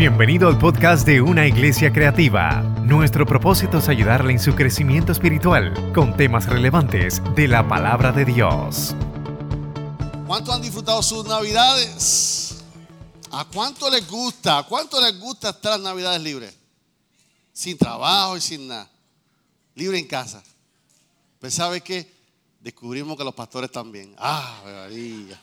[0.00, 2.62] Bienvenido al podcast de Una Iglesia Creativa.
[2.86, 8.24] Nuestro propósito es ayudarle en su crecimiento espiritual con temas relevantes de la palabra de
[8.24, 8.96] Dios.
[10.26, 12.64] ¿Cuánto han disfrutado sus navidades?
[13.30, 14.56] ¿A cuánto les gusta?
[14.56, 16.56] ¿A cuánto les gusta estar las navidades libres?
[17.52, 18.88] Sin trabajo y sin nada.
[19.74, 20.42] Libre en casa.
[21.38, 22.10] Pues sabe que
[22.58, 24.14] descubrimos que los pastores también.
[24.16, 25.38] Ah, María.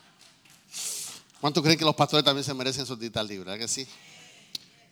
[1.39, 3.45] ¿Cuánto creen que los pastores también se merecen sus días libres?
[3.45, 3.87] ¿Verdad que sí?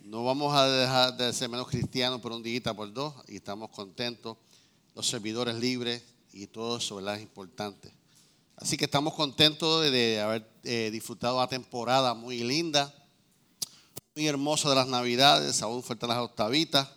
[0.05, 3.71] No vamos a dejar de ser menos cristianos por un día por dos y estamos
[3.71, 4.37] contentos.
[4.93, 7.15] Los servidores libres y todo eso, ¿verdad?
[7.15, 7.91] Es importante.
[8.55, 12.93] Así que estamos contentos de haber eh, disfrutado una temporada muy linda,
[14.15, 15.63] muy hermosa de las Navidades.
[15.63, 16.87] Aún faltan las octavitas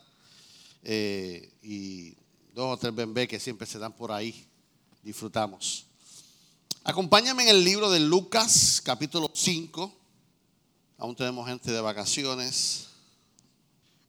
[0.83, 2.11] eh, y
[2.53, 4.47] dos o tres bebés que siempre se dan por ahí.
[5.03, 5.87] Disfrutamos.
[6.85, 9.95] Acompáñame en el libro de Lucas, capítulo 5.
[10.99, 12.88] Aún tenemos gente de vacaciones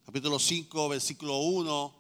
[0.10, 1.94] capítulo 5, versículo 1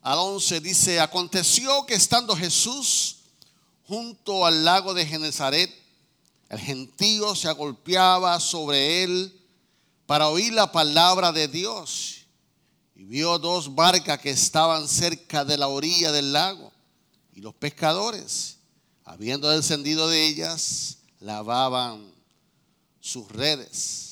[0.00, 3.18] al 11, dice, aconteció que estando Jesús
[3.86, 5.70] junto al lago de Genezaret,
[6.48, 9.38] el gentío se agolpeaba sobre él
[10.06, 12.20] para oír la palabra de Dios.
[12.96, 16.72] Y vio dos barcas que estaban cerca de la orilla del lago.
[17.34, 18.56] Y los pescadores,
[19.04, 22.10] habiendo descendido de ellas, lavaban
[23.00, 24.09] sus redes.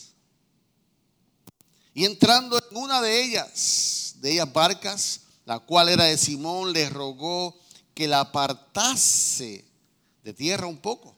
[1.99, 6.89] Y entrando en una de ellas, de ellas barcas, la cual era de Simón, le
[6.89, 7.59] rogó
[7.93, 9.65] que la apartase
[10.23, 11.17] de tierra un poco.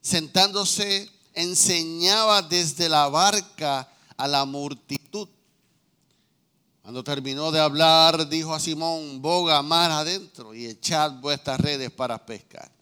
[0.00, 5.28] Sentándose, enseñaba desde la barca a la multitud.
[6.80, 12.24] Cuando terminó de hablar, dijo a Simón, boga mar adentro y echad vuestras redes para
[12.24, 12.72] pescar.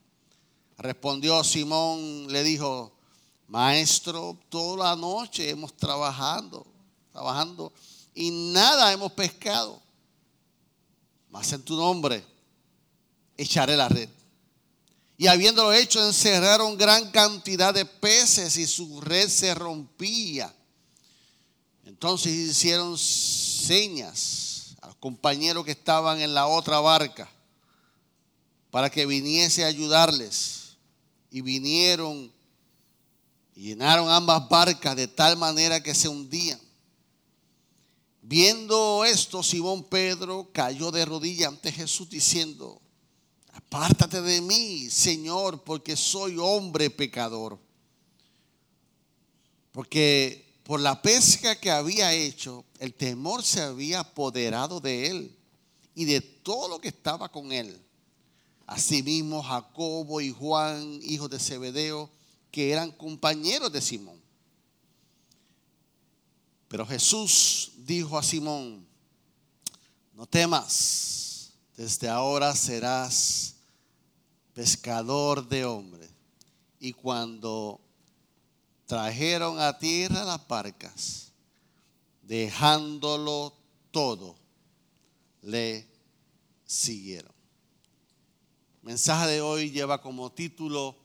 [0.78, 2.92] Respondió Simón, le dijo,
[3.48, 6.71] maestro, toda la noche hemos trabajado
[7.12, 7.72] trabajando
[8.14, 9.80] y nada hemos pescado.
[11.30, 12.24] Mas en tu nombre
[13.36, 14.08] echaré la red.
[15.16, 20.52] Y habiéndolo hecho, encerraron gran cantidad de peces y su red se rompía.
[21.84, 27.30] Entonces hicieron señas a los compañeros que estaban en la otra barca
[28.70, 30.76] para que viniese a ayudarles.
[31.30, 32.32] Y vinieron
[33.54, 36.60] y llenaron ambas barcas de tal manera que se hundían.
[38.32, 42.80] Viendo esto, Simón Pedro cayó de rodillas ante Jesús diciendo,
[43.52, 47.58] apártate de mí, Señor, porque soy hombre pecador.
[49.70, 55.36] Porque por la pesca que había hecho, el temor se había apoderado de él
[55.94, 57.84] y de todo lo que estaba con él.
[58.66, 62.08] Asimismo, Jacobo y Juan, hijos de Zebedeo,
[62.50, 64.22] que eran compañeros de Simón.
[66.72, 68.86] Pero Jesús dijo a Simón,
[70.14, 73.56] no temas, desde ahora serás
[74.54, 76.10] pescador de hombres.
[76.78, 77.80] Y cuando
[78.86, 81.32] trajeron a tierra las barcas,
[82.22, 83.54] dejándolo
[83.90, 84.36] todo,
[85.42, 85.86] le
[86.64, 87.32] siguieron.
[88.82, 90.96] El mensaje de hoy lleva como título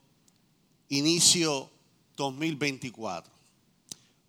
[0.90, 1.70] Inicio
[2.16, 3.37] 2024.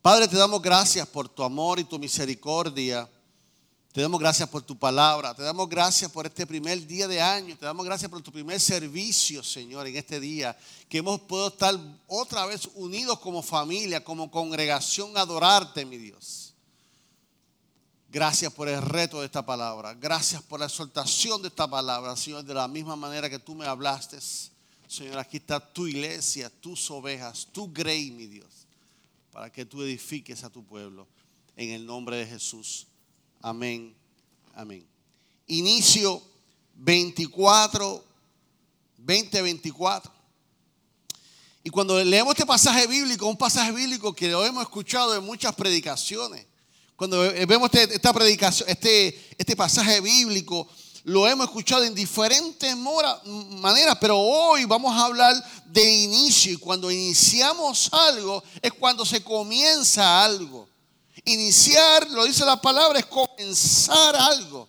[0.02, 3.08] Padre, te damos gracias por tu amor y tu misericordia.
[3.92, 5.34] Te damos gracias por tu palabra.
[5.34, 7.56] Te damos gracias por este primer día de año.
[7.58, 10.56] Te damos gracias por tu primer servicio, Señor, en este día.
[10.88, 11.76] Que hemos podido estar
[12.06, 16.54] otra vez unidos como familia, como congregación, adorarte, mi Dios.
[18.08, 19.94] Gracias por el reto de esta palabra.
[19.94, 23.66] Gracias por la exaltación de esta palabra, Señor, de la misma manera que tú me
[23.66, 24.18] hablaste.
[24.86, 28.67] Señor, aquí está tu iglesia, tus ovejas, tu grey, mi Dios
[29.38, 31.06] para que tú edifiques a tu pueblo.
[31.54, 32.88] En el nombre de Jesús.
[33.40, 33.94] Amén.
[34.52, 34.84] Amén.
[35.46, 36.20] Inicio
[36.74, 38.04] 24,
[38.96, 40.12] 2024.
[41.62, 45.54] Y cuando leemos este pasaje bíblico, un pasaje bíblico que lo hemos escuchado en muchas
[45.54, 46.44] predicaciones,
[46.96, 50.68] cuando vemos este, esta predicación, este, este pasaje bíblico,
[51.08, 55.34] lo hemos escuchado en diferentes maneras, pero hoy vamos a hablar
[55.64, 56.52] de inicio.
[56.52, 60.68] Y cuando iniciamos algo es cuando se comienza algo.
[61.24, 64.68] Iniciar, lo dice la palabra, es comenzar algo.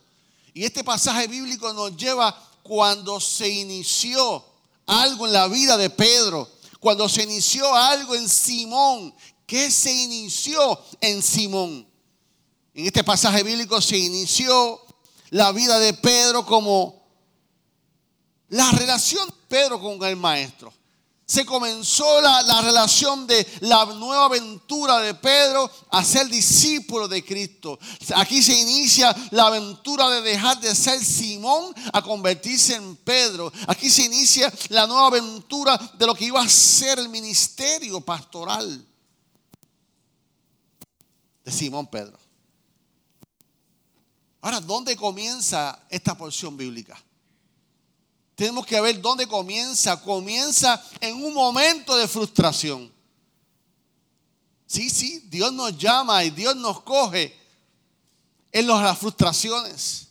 [0.53, 2.33] Y este pasaje bíblico nos lleva
[2.63, 4.41] cuando se inició
[4.85, 6.49] algo en la vida de Pedro,
[6.79, 9.13] cuando se inició algo en Simón.
[9.45, 11.85] ¿Qué se inició en Simón?
[12.73, 14.79] En este pasaje bíblico se inició
[15.31, 16.99] la vida de Pedro como
[18.49, 20.73] la relación de Pedro con el maestro.
[21.25, 27.77] se comenzó la, relación de la nueva aventura de Pedro a ser discípulo de Cristo.
[28.15, 33.53] Aquí se inicia la aventura de dejar de ser Simón a convertirse en Pedro.
[33.67, 38.83] Aquí se inicia la nueva aventura de lo que iba a ser el ministerio pastoral
[41.45, 42.17] de Simón Pedro.
[44.41, 46.97] Ahora, ¿dónde comienza esta porción bíblica?
[48.39, 50.01] tenemos que ver dónde comienza.
[50.01, 52.89] Comienza en un momento de frustración.
[54.65, 57.37] Sí, sí, Dios nos llama y Dios nos coge
[58.49, 60.07] en las frustraciones.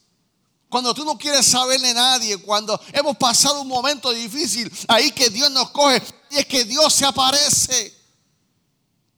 [0.69, 5.31] Cuando tú no quieres saber de nadie, cuando hemos pasado un momento difícil, ahí que
[5.31, 7.97] Dios nos coge y es que Dios se aparece.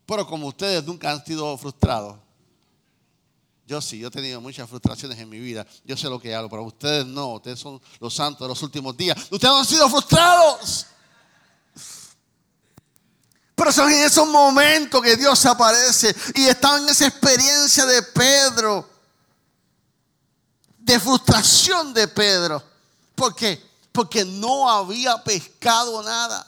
[0.06, 2.16] Pero como ustedes nunca han sido frustrados,
[3.70, 5.64] yo sí, yo he tenido muchas frustraciones en mi vida.
[5.84, 7.34] Yo sé lo que hago, pero ustedes no.
[7.34, 9.16] Ustedes son los santos de los últimos días.
[9.30, 10.86] Ustedes han sido frustrados.
[13.54, 16.12] Pero son en esos momentos que Dios aparece.
[16.34, 18.90] Y estaba en esa experiencia de Pedro.
[20.76, 22.60] De frustración de Pedro.
[23.14, 23.64] ¿Por qué?
[23.92, 26.44] Porque no había pescado nada.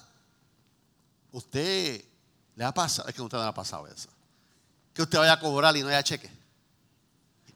[1.30, 2.04] Usted
[2.56, 4.08] le ha pasado, es que usted no le ha pasado eso.
[4.92, 6.41] Que usted vaya a cobrar y no haya cheque.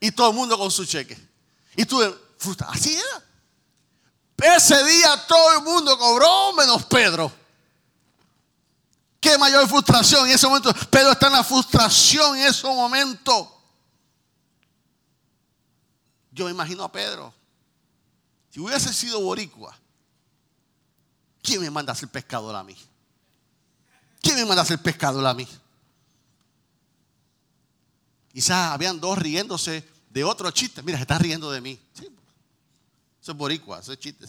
[0.01, 1.17] Y todo el mundo con su cheque.
[1.77, 2.01] Y tú,
[2.69, 4.57] así era.
[4.57, 7.33] Ese día todo el mundo cobró menos Pedro.
[9.21, 10.73] Qué mayor frustración en ese momento.
[10.91, 13.53] Pedro está en la frustración en ese momento.
[16.31, 17.33] Yo me imagino a Pedro.
[18.51, 19.77] Si hubiese sido boricua,
[21.43, 22.77] ¿quién me manda a ser pescador a mí?
[24.21, 25.49] ¿Quién me manda a ser pescador a mí?
[28.37, 30.83] Quizás habían dos riéndose de otro chiste.
[30.83, 31.81] Mira, se está riendo de mí.
[31.95, 34.27] eso es boricua, eso es chiste.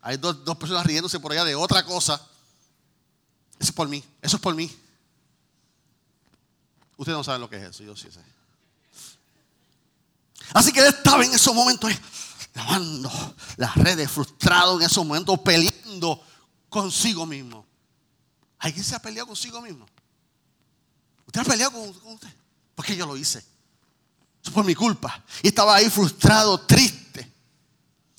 [0.00, 2.14] Hay dos, personas riéndose por allá de otra cosa.
[3.58, 4.70] Eso es por mí, eso es por mí.
[6.96, 8.20] Ustedes no saben lo que es eso, yo sí sé.
[10.54, 11.90] Así que él estaba en esos momentos
[12.54, 13.10] lavando
[13.56, 16.24] las redes, frustrado en esos momentos, peleando
[16.68, 17.66] consigo mismo.
[18.60, 19.84] ¿Alguien se ha peleado consigo mismo?
[21.26, 22.39] ¿Usted ha peleado con usted?
[22.80, 23.44] Porque yo lo hice.
[24.42, 25.22] Eso fue mi culpa.
[25.42, 27.30] Y estaba ahí frustrado, triste.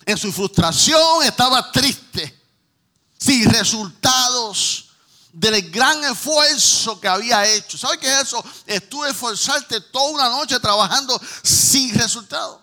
[0.05, 2.39] En su frustración estaba triste.
[3.17, 4.91] Sin resultados
[5.33, 7.75] del gran esfuerzo que había hecho.
[7.75, 8.45] ¿Sabe qué es eso?
[8.67, 12.61] Estuve esforzarte toda una noche trabajando sin resultado.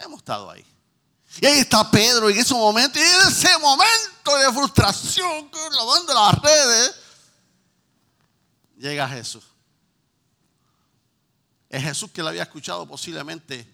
[0.00, 0.66] Hemos estado ahí.
[1.40, 2.98] Y ahí está Pedro en ese momento.
[2.98, 6.94] Y en ese momento de frustración, lavando las redes,
[8.78, 9.44] llega Jesús.
[11.68, 13.66] Es Jesús que le había escuchado posiblemente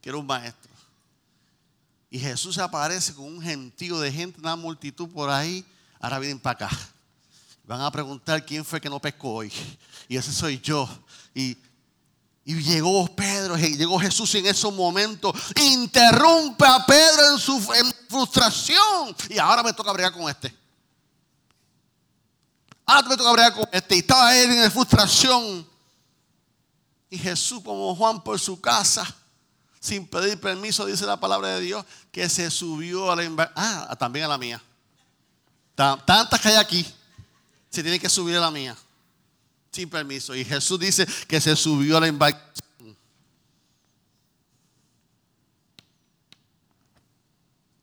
[0.00, 0.70] que era un maestro.
[2.10, 5.64] Y Jesús aparece con un gentío de gente, una multitud por ahí.
[5.98, 6.78] Ahora vienen para acá.
[7.64, 9.52] Van a preguntar quién fue que no pescó hoy.
[10.08, 10.86] Y ese soy yo.
[11.34, 11.56] Y,
[12.44, 15.32] llegó Pedro, llegó Jesús en esos momentos.
[15.56, 17.58] Interrumpe a Pedro en su
[18.08, 19.16] frustración.
[19.30, 20.54] Y ahora me toca bregar con este.
[22.84, 23.94] Ahora me toca bregar con este.
[23.94, 25.71] Y estaba él en frustración.
[27.12, 29.04] Y Jesús, como Juan por su casa,
[29.78, 33.52] sin pedir permiso, dice la palabra de Dios, que se subió a la.
[33.54, 34.62] Ah, también a la mía.
[35.74, 36.86] Tantas que hay aquí,
[37.68, 38.74] se tiene que subir a la mía,
[39.70, 40.34] sin permiso.
[40.34, 42.96] Y Jesús dice que se subió a la embarcación.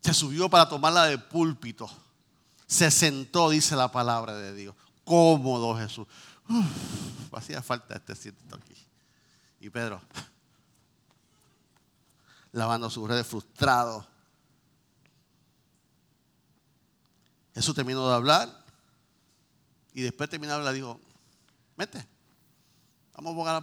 [0.00, 1.88] Se subió para tomarla de púlpito.
[2.66, 4.74] Se sentó, dice la palabra de Dios.
[5.04, 6.08] Cómodo Jesús.
[7.32, 8.89] hacía falta este siento aquí.
[9.60, 10.00] Y Pedro,
[12.52, 14.06] lavando sus redes frustrado.
[17.54, 18.64] Jesús terminó de hablar
[19.92, 21.00] y después terminó de hablar, dijo,
[21.76, 22.06] vete,
[23.12, 23.62] vamos a jugar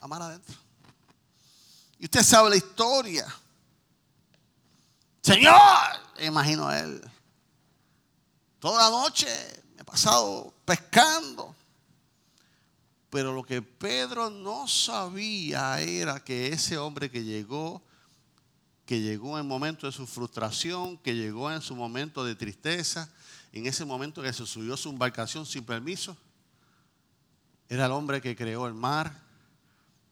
[0.00, 0.56] a mar adentro.
[2.00, 3.26] Y usted sabe la historia.
[5.22, 5.54] Señor,
[6.18, 7.10] imagino a él.
[8.58, 9.28] Toda la noche
[9.74, 11.54] me he pasado pescando.
[13.10, 17.82] Pero lo que Pedro no sabía era que ese hombre que llegó,
[18.86, 23.12] que llegó en momento de su frustración, que llegó en su momento de tristeza,
[23.52, 26.16] en ese momento que se subió su embarcación sin permiso,
[27.68, 29.22] era el hombre que creó el mar,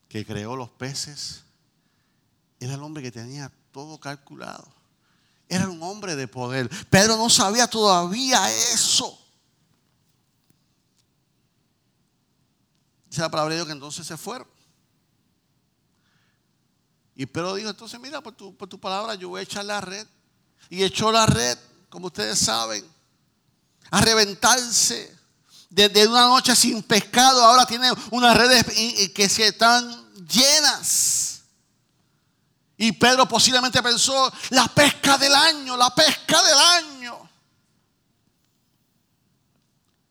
[0.08, 1.44] que creó los peces,
[2.58, 4.66] era el hombre que tenía todo calculado.
[5.48, 6.68] Era un hombre de poder.
[6.90, 9.18] Pedro no sabía todavía eso.
[13.18, 14.46] Dice la palabra de Dios que entonces se fueron.
[17.16, 19.80] Y Pedro dijo, entonces mira, por tu, por tu palabra yo voy a echar la
[19.80, 20.06] red.
[20.70, 21.58] Y echó la red,
[21.88, 22.88] como ustedes saben.
[23.90, 25.18] a reventarse.
[25.68, 28.64] Desde una noche sin pescado, ahora tiene unas redes
[29.12, 31.40] que se están llenas.
[32.76, 37.30] Y Pedro posiblemente pensó, la pesca del año, la pesca del año.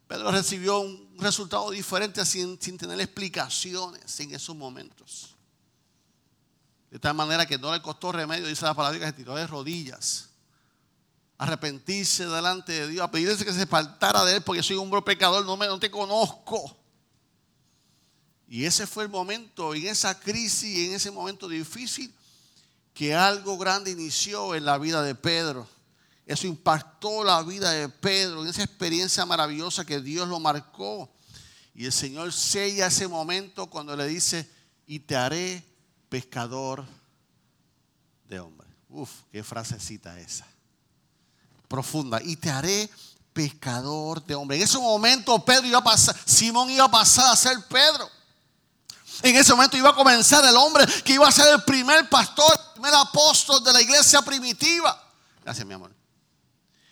[0.10, 5.36] Pedro recibió un resultado diferente sin, sin tener explicaciones en esos momentos.
[6.90, 9.46] De tal manera que no le costó remedio, dice la palabra, que se tiró de
[9.46, 10.30] rodillas.
[11.38, 15.46] Arrepentirse delante de Dios, a que se faltara de él porque soy un hombre pecador,
[15.46, 16.76] no, me, no te conozco.
[18.48, 22.14] Y ese fue el momento, en esa crisis, en ese momento difícil,
[22.94, 25.68] que algo grande inició en la vida de Pedro.
[26.28, 31.10] Eso impactó la vida de Pedro, esa experiencia maravillosa que Dios lo marcó.
[31.74, 34.50] Y el Señor sella ese momento cuando le dice,
[34.86, 35.66] y te haré
[36.10, 36.86] pescador
[38.28, 38.70] de hombres.
[38.90, 40.46] Uf, qué frasecita esa.
[41.70, 42.22] Profunda.
[42.22, 42.90] Y te haré
[43.32, 44.60] pescador de hombres.
[44.60, 48.10] En ese momento Pedro iba a pasar, Simón iba a pasar a ser Pedro.
[49.24, 52.52] En ese momento iba a comenzar el hombre que iba a ser el primer pastor,
[52.52, 55.02] el primer apóstol de la iglesia primitiva.
[55.44, 55.97] Gracias, mi amor.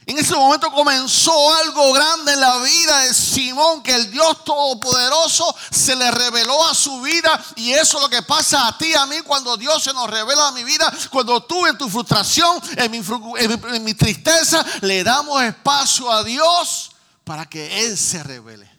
[0.08, 5.56] En ese momento comenzó algo grande en la vida de Simón, que el Dios Todopoderoso
[5.72, 7.44] se le reveló a su vida.
[7.56, 10.50] Y eso es lo que pasa a ti, a mí, cuando Dios se nos revela
[10.50, 10.94] a mi vida.
[11.10, 13.02] Cuando tú en tu frustración, en mi,
[13.40, 16.92] en mi tristeza, le damos espacio a Dios
[17.24, 18.72] para que Él se revele.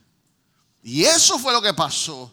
[0.84, 2.32] Y eso fue lo que pasó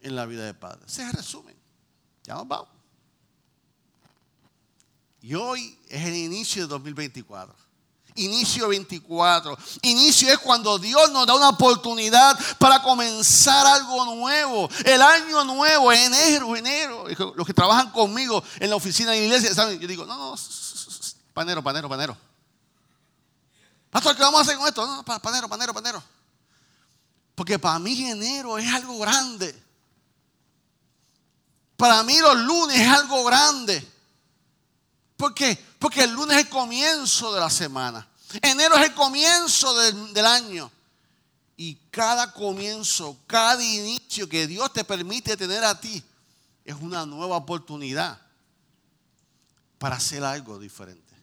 [0.00, 0.82] en la vida de Padre.
[0.86, 1.56] Se resumen.
[2.22, 2.68] Ya nos vamos.
[5.22, 7.54] Y hoy es el inicio de 2024.
[8.14, 9.58] Inicio 24.
[9.82, 14.70] Inicio es cuando Dios nos da una oportunidad para comenzar algo nuevo.
[14.86, 17.04] El año nuevo, enero, enero.
[17.36, 19.78] Los que trabajan conmigo en la oficina de la iglesia, ¿saben?
[19.78, 20.36] Yo digo, no, no,
[21.34, 22.16] panero, panero, panero.
[23.90, 24.86] Pastor, ¿qué vamos a hacer con esto?
[24.86, 26.02] No, panero, panero, panero.
[27.34, 29.62] Porque para mí enero es algo grande.
[31.76, 33.91] Para mí los lunes es algo grande.
[35.22, 35.56] ¿Por qué?
[35.78, 38.04] Porque el lunes es el comienzo de la semana.
[38.42, 40.68] Enero es el comienzo del, año.
[41.56, 46.02] Y cada comienzo, cada inicio que Dios te permite tener a ti
[46.64, 48.18] es una nueva oportunidad
[49.78, 51.14] para hacer algo diferente.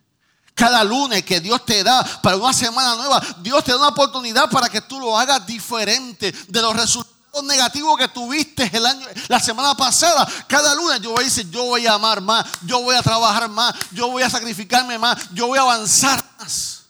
[0.55, 4.49] Cada lunes que Dios te da para una semana nueva, Dios te da una oportunidad
[4.49, 9.39] para que tú lo hagas diferente de los resultados negativo que tuviste el año, la
[9.39, 12.95] semana pasada, cada lunes yo voy a decir, yo voy a amar más, yo voy
[12.95, 16.83] a trabajar más, yo voy a sacrificarme más, yo voy a avanzar más.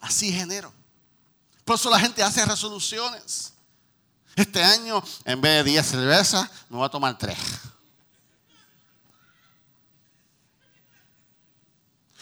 [0.00, 0.72] Así genero.
[1.64, 3.52] Por eso la gente hace resoluciones.
[4.34, 7.36] Este año, en vez de 10 cervezas, me voy a tomar 3.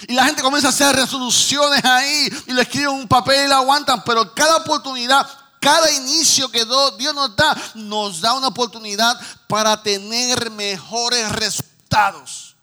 [0.09, 3.57] Y la gente comienza a hacer resoluciones ahí y le escriben un papel y la
[3.57, 5.27] aguantan, pero cada oportunidad
[5.61, 12.57] cada inicio que Dios nos da, nos da una oportunidad para tener mejores resultados.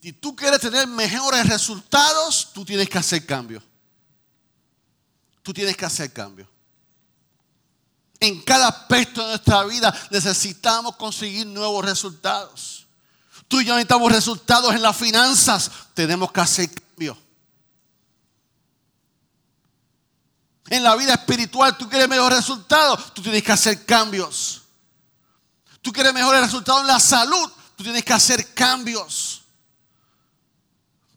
[0.00, 3.62] Si tú quieres tener mejores resultados, tú tienes que hacer cambio.
[5.42, 6.48] Tú tienes que hacer cambio.
[8.20, 12.86] En cada aspecto de nuestra vida necesitamos conseguir nuevos resultados.
[13.48, 15.70] Tú y yo necesitamos resultados en las finanzas.
[15.94, 16.70] Tenemos que hacer.
[20.70, 24.62] En la vida espiritual tú quieres mejores resultados, tú tienes que hacer cambios.
[25.80, 29.42] Tú quieres mejores resultados en la salud, tú tienes que hacer cambios.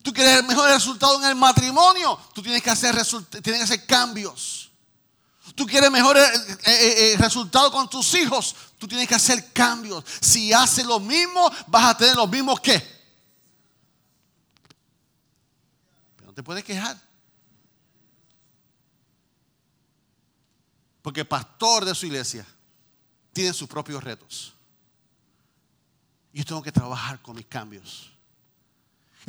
[0.01, 2.95] Tú quieres mejores resultados en el matrimonio, tú tienes que hacer,
[3.41, 4.71] tienes que hacer cambios.
[5.55, 10.03] Tú quieres mejores eh, eh, eh, resultados con tus hijos, tú tienes que hacer cambios.
[10.21, 12.81] Si haces lo mismo, vas a tener los mismos que.
[16.25, 16.97] No te puedes quejar.
[21.01, 22.45] Porque el pastor de su iglesia
[23.33, 24.53] tiene sus propios retos.
[26.33, 28.11] Yo tengo que trabajar con mis cambios.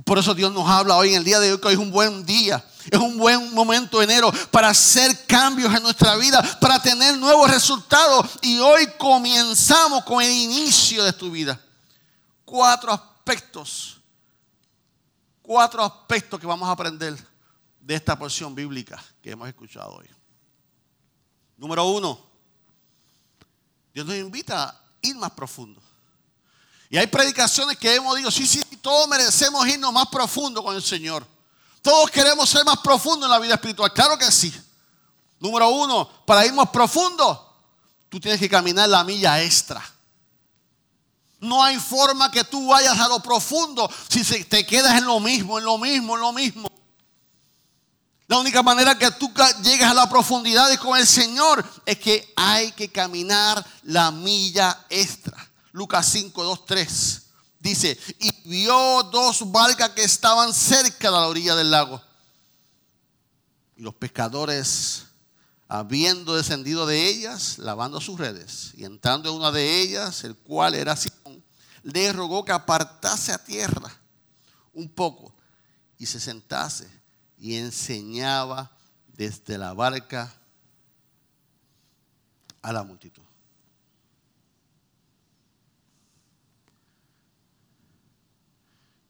[0.04, 1.90] Por eso Dios nos habla hoy en el día de hoy que hoy es un
[1.90, 7.18] buen día, es un buen momento enero para hacer cambios en nuestra vida, para tener
[7.18, 8.38] nuevos resultados.
[8.40, 11.60] Y hoy comenzamos con el inicio de tu vida.
[12.44, 14.00] Cuatro aspectos,
[15.42, 17.14] cuatro aspectos que vamos a aprender
[17.78, 20.08] de esta porción bíblica que hemos escuchado hoy.
[21.62, 22.18] Número uno,
[23.94, 25.80] Dios nos invita a ir más profundo.
[26.90, 30.82] Y hay predicaciones que hemos dicho, sí, sí, todos merecemos irnos más profundo con el
[30.82, 31.24] Señor.
[31.80, 33.92] Todos queremos ser más profundos en la vida espiritual.
[33.92, 34.52] Claro que sí.
[35.38, 37.54] Número uno, para ir más profundo,
[38.08, 39.88] tú tienes que caminar la milla extra.
[41.38, 45.60] No hay forma que tú vayas a lo profundo si te quedas en lo mismo,
[45.60, 46.71] en lo mismo, en lo mismo.
[48.32, 49.30] La única manera que tú
[49.62, 55.36] llegas a la profundidad con el Señor es que hay que caminar la milla extra.
[55.72, 57.22] Lucas 5, 2, 3
[57.60, 62.00] dice, y vio dos barcas que estaban cerca de la orilla del lago.
[63.76, 65.02] Y los pescadores,
[65.68, 70.74] habiendo descendido de ellas, lavando sus redes, y entrando en una de ellas, el cual
[70.74, 71.44] era Simón,
[71.82, 73.92] le rogó que apartase a tierra
[74.72, 75.34] un poco
[75.98, 77.01] y se sentase
[77.42, 78.70] y enseñaba
[79.08, 80.32] desde la barca
[82.62, 83.24] a la multitud.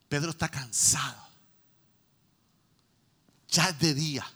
[0.08, 1.22] Pedro está cansado.
[3.48, 4.26] Ya es de día.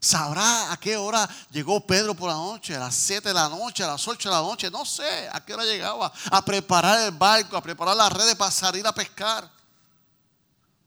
[0.00, 2.74] ¿Sabrá a qué hora llegó Pedro por la noche?
[2.74, 4.68] A las 7 de la noche, a las 8 de la noche.
[4.68, 8.50] No sé a qué hora llegaba a preparar el barco, a preparar las redes para
[8.50, 9.59] salir a pescar.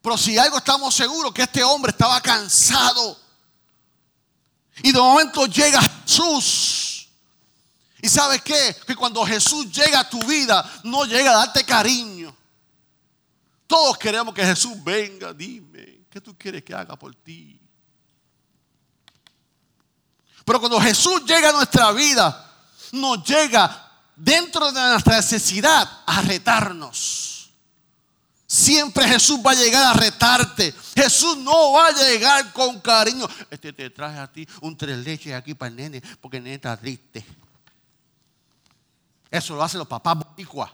[0.04, 3.18] Pero si algo estamos seguros que este hombre estaba cansado.
[4.84, 7.08] Y de momento llega Jesús.
[8.02, 8.76] ¿Y sabes qué?
[8.86, 12.36] Que cuando Jesús llega a tu vida, no llega a darte cariño.
[13.66, 17.58] Todos queremos que Jesús venga, dime, ¿qué tú quieres que haga por ti?
[20.44, 22.52] Pero cuando Jesús llega a nuestra vida,
[22.92, 27.33] nos llega dentro de nuestra necesidad a retarnos.
[28.54, 30.76] Siempre Jesús va a llegar a retarte.
[30.96, 33.28] Jesús no va a llegar con cariño.
[33.50, 36.58] Este te traje a ti un tres leches aquí para el nene, porque el nene
[36.58, 37.26] está triste.
[39.32, 40.72] Eso lo hacen los papás boricuas.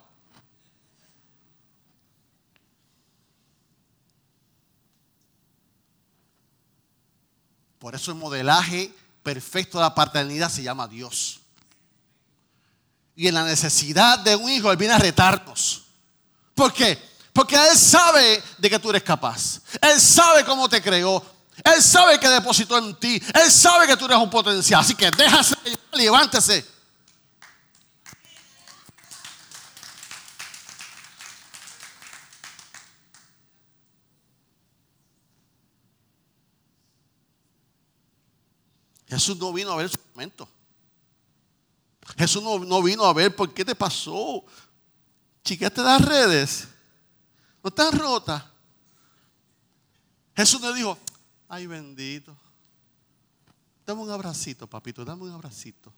[7.79, 8.93] Por eso el modelaje
[9.23, 11.39] perfecto de la paternidad se llama Dios.
[13.15, 15.85] Y en la necesidad de un hijo, Él viene a retarnos.
[16.53, 17.08] ¿Por qué?
[17.33, 19.61] Porque Él sabe de que tú eres capaz.
[19.81, 21.23] Él sabe cómo te creó.
[21.63, 23.21] Él sabe que depositó en ti.
[23.33, 24.81] Él sabe que tú eres un potencial.
[24.81, 25.55] Así que déjase,
[25.93, 26.65] levántese.
[39.09, 40.47] Jesús no vino a ver su momento.
[42.17, 44.43] Jesús no, vino a ver por qué te pasó.
[45.43, 46.67] Chiquete las redes.
[47.63, 48.43] No están rotas.
[50.35, 50.97] Jesús le dijo,
[51.49, 52.35] ay bendito.
[53.85, 55.91] Dame un abracito, papito, dame un abracito.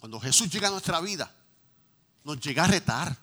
[0.00, 1.30] Cuando Jesús llega a nuestra vida,
[2.24, 3.16] nos llega a retar.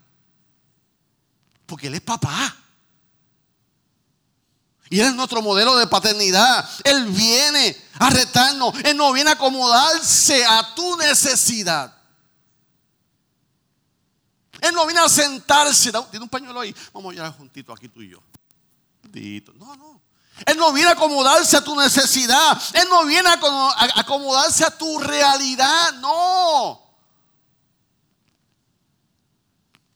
[1.65, 2.55] Porque Él es papá.
[4.89, 6.67] Y Él es nuestro modelo de paternidad.
[6.83, 8.75] Él viene a retarnos.
[8.83, 12.00] Él no viene a acomodarse a tu necesidad.
[14.61, 15.91] Él no viene a sentarse.
[16.11, 16.73] Tiene un pañuelo ahí.
[16.93, 18.21] Vamos ya juntito aquí tú y yo.
[19.55, 20.01] No, no.
[20.45, 22.61] Él no viene a acomodarse a tu necesidad.
[22.73, 23.39] Él no viene a
[23.95, 25.93] acomodarse a tu realidad.
[25.93, 26.79] No.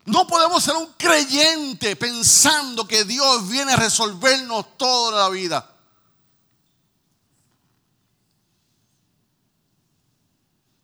[0.06, 5.72] No podemos ser un creyente pensando que Dios viene a resolvernos toda la vida.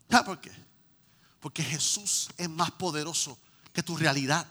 [0.09, 0.51] ¿Sabes por qué?
[1.39, 3.37] Porque Jesús es más poderoso
[3.73, 4.45] que tu realidad.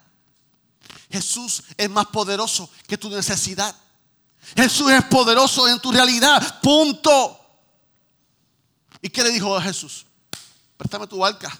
[1.11, 3.75] Jesús es más poderoso que tu necesidad.
[4.57, 6.61] Jesús es poderoso en tu realidad.
[6.61, 7.39] Punto.
[9.03, 10.07] ¿Y qué le dijo a Jesús?
[10.77, 11.59] Préstame tu barca.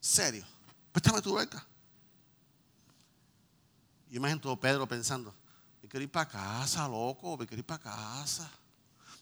[0.00, 0.44] Serio.
[0.92, 1.64] Préstame tu beca.
[4.10, 5.34] Y imagino Pedro pensando,
[5.82, 8.50] me quiero ir para casa, loco, me quiero ir para casa.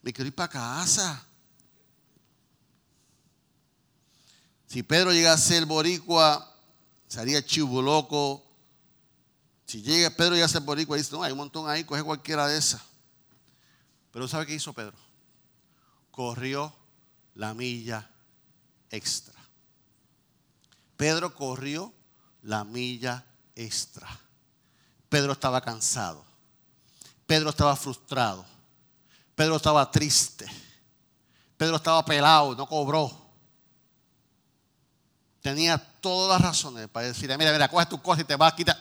[0.02, 1.26] Me quiero ir para casa.
[4.66, 6.55] Si Pedro llega a ser boricua,
[7.08, 8.42] sería chivo loco.
[9.66, 12.58] Si llega Pedro a ser boricua, dice, no, hay un montón ahí, coge cualquiera de
[12.58, 12.82] esas.
[14.12, 14.96] Pero ¿sabe qué hizo Pedro?
[16.10, 16.74] Corrió
[17.34, 18.10] la milla
[18.90, 19.34] extra.
[20.96, 21.92] Pedro corrió
[22.42, 24.08] la milla extra.
[25.08, 26.24] Pedro estaba cansado.
[27.26, 28.46] Pedro estaba frustrado.
[29.34, 30.46] Pedro estaba triste.
[31.56, 33.10] Pedro estaba pelado, no cobró.
[35.42, 38.54] Tenía todas las razones para decirle, mira, mira, coge tu cosa y te vas a
[38.54, 38.76] quitar.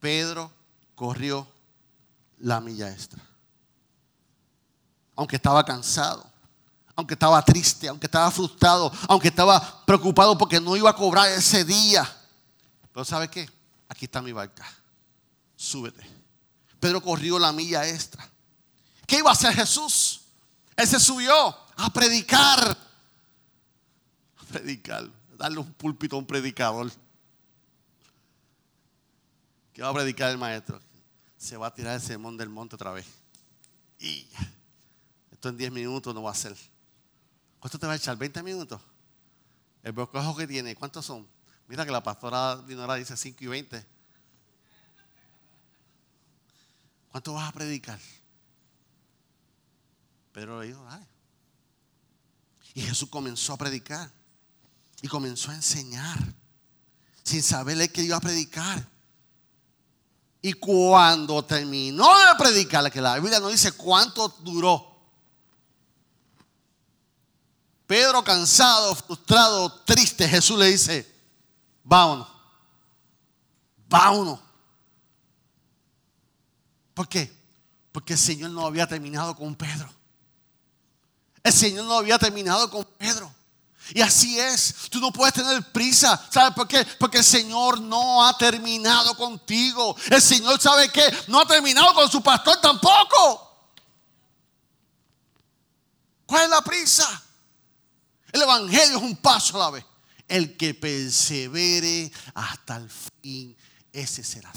[0.00, 0.50] Pedro
[0.96, 1.46] corrió
[2.38, 3.22] la milla extra.
[5.14, 6.28] Aunque estaba cansado
[6.96, 11.64] aunque estaba triste, aunque estaba frustrado, aunque estaba preocupado porque no iba a cobrar ese
[11.64, 12.06] día.
[12.92, 13.48] Pero ¿sabe qué?
[13.88, 14.70] Aquí está mi barca.
[15.56, 16.06] Súbete.
[16.78, 18.28] Pedro corrió la milla extra.
[19.06, 20.20] ¿Qué iba a hacer Jesús?
[20.76, 22.76] Él se subió a predicar.
[24.36, 25.08] A predicar.
[25.36, 26.90] Darle un púlpito a un predicador.
[29.72, 30.80] ¿Qué va a predicar el maestro?
[31.36, 33.06] Se va a tirar el sermón del monte otra vez.
[33.98, 34.26] Y
[35.30, 36.56] esto en 10 minutos no va a ser.
[37.58, 38.16] ¿Cuánto te va a echar?
[38.16, 38.80] ¿20 minutos?
[39.82, 41.26] El bosquejo que tiene, ¿cuántos son?
[41.68, 43.86] Mira que la pastora Dinora dice 5 y 20.
[47.10, 47.98] ¿Cuánto vas a predicar?
[50.32, 51.06] Pedro le dijo, dale.
[52.74, 54.10] Y Jesús comenzó a predicar.
[55.02, 56.18] Y comenzó a enseñar.
[57.22, 58.86] Sin saberle que iba a predicar.
[60.42, 64.90] Y cuando terminó de predicar, que la Biblia no dice cuánto duró.
[67.86, 71.12] Pedro cansado, frustrado, triste, Jesús le dice,
[71.82, 72.28] vámonos,
[73.88, 74.38] vámonos.
[76.94, 77.36] ¿Por qué?
[77.92, 79.92] Porque el Señor no había terminado con Pedro.
[81.42, 83.32] El Señor no había terminado con Pedro.
[83.92, 86.20] Y así es, tú no puedes tener prisa.
[86.30, 86.86] ¿Sabes por qué?
[86.98, 89.96] Porque el Señor no ha terminado contigo.
[90.10, 93.48] El Señor sabe que no ha terminado con su pastor tampoco.
[96.26, 97.22] ¿Cuál es la prisa?
[98.30, 99.84] El Evangelio es un paso a la vez.
[100.28, 103.56] El que persevere hasta el fin,
[103.92, 104.52] ese será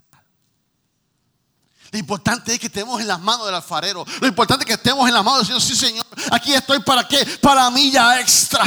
[1.93, 4.03] lo importante es que estemos en las manos del alfarero.
[4.19, 5.61] Lo importante es que estemos en las manos del Señor.
[5.61, 7.23] Sí, Señor, aquí estoy para qué?
[7.39, 8.63] Para ya extra.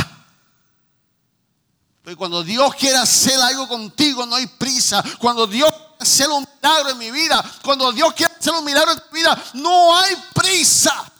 [2.05, 5.03] Pero cuando Dios quiere hacer algo contigo, no hay prisa.
[5.19, 8.93] Cuando Dios quiere hacer un milagro en mi vida, cuando Dios quiere hacer un milagro
[8.93, 11.12] en tu vida, no hay prisa.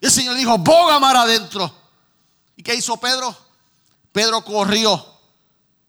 [0.00, 1.74] Y el Señor dijo, boga mar adentro.
[2.56, 3.36] ¿Y qué hizo Pedro?
[4.12, 5.04] Pedro corrió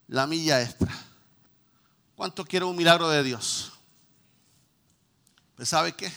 [0.08, 0.92] la milla extra.
[2.16, 3.73] ¿Cuánto quiere un milagro de Dios?
[5.60, 6.12] ¿Sabe qué?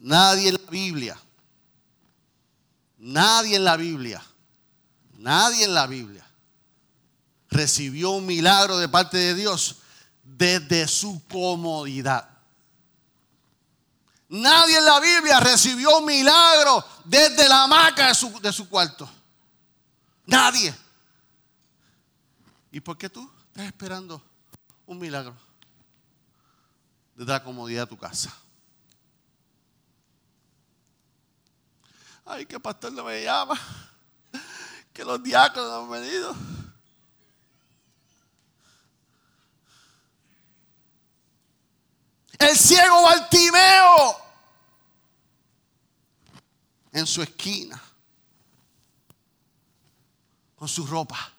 [0.00, 1.18] Nadie en la Biblia,
[2.98, 4.22] nadie en la Biblia,
[5.14, 6.26] nadie en la Biblia
[7.50, 9.76] recibió un milagro de parte de Dios
[10.22, 12.28] desde su comodidad.
[14.28, 19.08] Nadie en la Biblia recibió un milagro desde la hamaca de su, de su cuarto.
[20.26, 20.74] Nadie.
[22.72, 24.22] ¿Y por qué tú estás esperando
[24.84, 25.45] un milagro?
[27.16, 28.32] Desde la comodidad de tu casa.
[32.26, 33.58] Ay, que pastor no me llama.
[34.92, 36.34] Que los diáconos no han venido.
[42.38, 44.16] El ciego Bartimeo
[46.92, 47.82] en su esquina
[50.54, 51.32] con su ropa.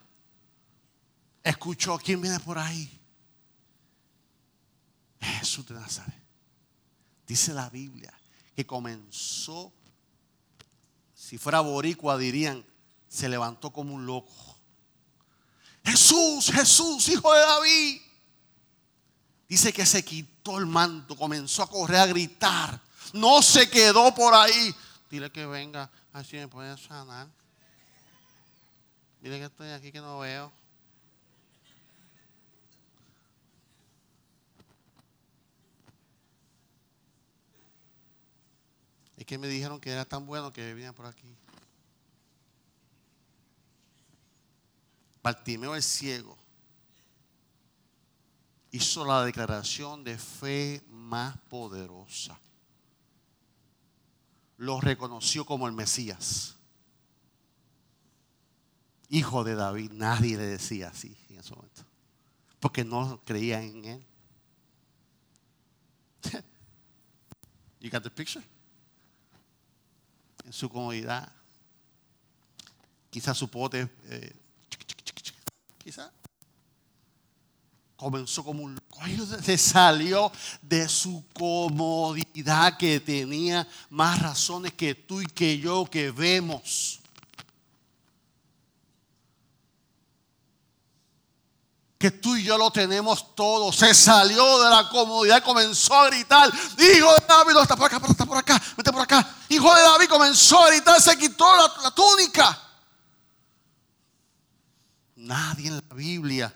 [1.43, 2.96] Escuchó quién viene por ahí.
[5.25, 6.23] Jesús de Nazaret.
[7.25, 8.13] Dice la Biblia
[8.55, 9.71] que comenzó,
[11.13, 12.65] si fuera boricua dirían,
[13.07, 14.57] se levantó como un loco.
[15.83, 18.01] Jesús, Jesús, hijo de David.
[19.47, 22.81] Dice que se quitó el manto, comenzó a correr a gritar.
[23.13, 24.75] No se quedó por ahí.
[25.09, 27.27] Dile que venga, así me puede sanar.
[29.21, 30.51] Dile que estoy aquí que no veo.
[39.17, 41.35] Es que me dijeron que era tan bueno que venía por aquí.
[45.23, 46.37] Bartimeo el ciego
[48.71, 52.39] hizo la declaración de fe más poderosa.
[54.57, 56.55] Lo reconoció como el Mesías.
[59.09, 59.91] Hijo de David.
[59.93, 61.83] Nadie le decía así en ese momento.
[62.59, 64.05] Porque no creía en él.
[67.79, 68.43] You got the picture?
[70.47, 71.29] En su comodidad.
[73.09, 74.33] Quizás su pote, eh,
[75.77, 76.09] quizás
[77.97, 78.87] comenzó como un loco.
[79.43, 80.31] Se salió
[80.61, 87.01] de su comodidad que tenía más razones que tú y que yo que vemos.
[92.11, 93.71] Tú y yo lo tenemos todo.
[93.71, 98.25] Se salió de la comodidad comenzó a gritar, hijo de David, está por acá, está
[98.25, 99.35] por acá, vete por acá.
[99.49, 102.61] Hijo de David comenzó a gritar, se quitó la, túnica.
[105.15, 106.53] Nadie en la Biblia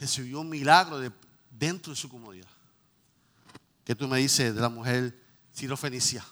[0.00, 1.12] recibió un milagro de,
[1.50, 2.48] dentro de su comodidad.
[3.84, 5.18] Que tú me dices de la mujer
[5.52, 6.24] sirofenicia.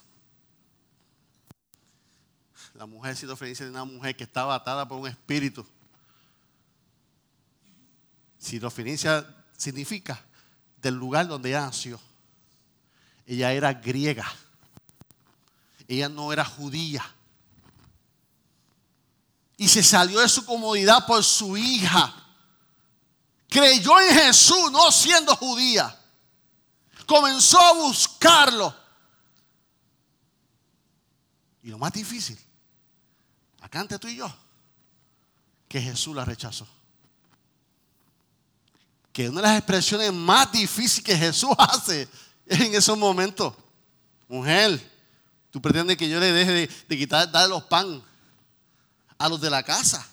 [2.75, 5.67] La mujer sirofenicia es una mujer que estaba atada por un espíritu
[8.47, 10.25] Sirofenicia significa
[10.81, 12.01] del lugar donde ella nació.
[13.27, 14.33] Ella era griega.
[15.89, 17.05] Ella no era judía.
[19.57, 22.15] Y se salió de su comodidad por su hija,
[23.49, 25.99] creyó en Jesús no siendo judía.
[27.05, 28.77] Comenzó a buscarlo.
[31.65, 32.39] Y lo más difícil,
[33.61, 34.33] acá ante tú y yo,
[35.67, 36.76] que Jesús la rechazó.
[39.17, 42.07] Que una de las expresiones más difíciles que Jesús hace
[42.45, 43.55] en esos momentos,
[44.29, 44.79] mujer,
[45.51, 48.03] tú pretendes que yo le deje de, quitar, darle los pan
[49.17, 50.07] a los de la casa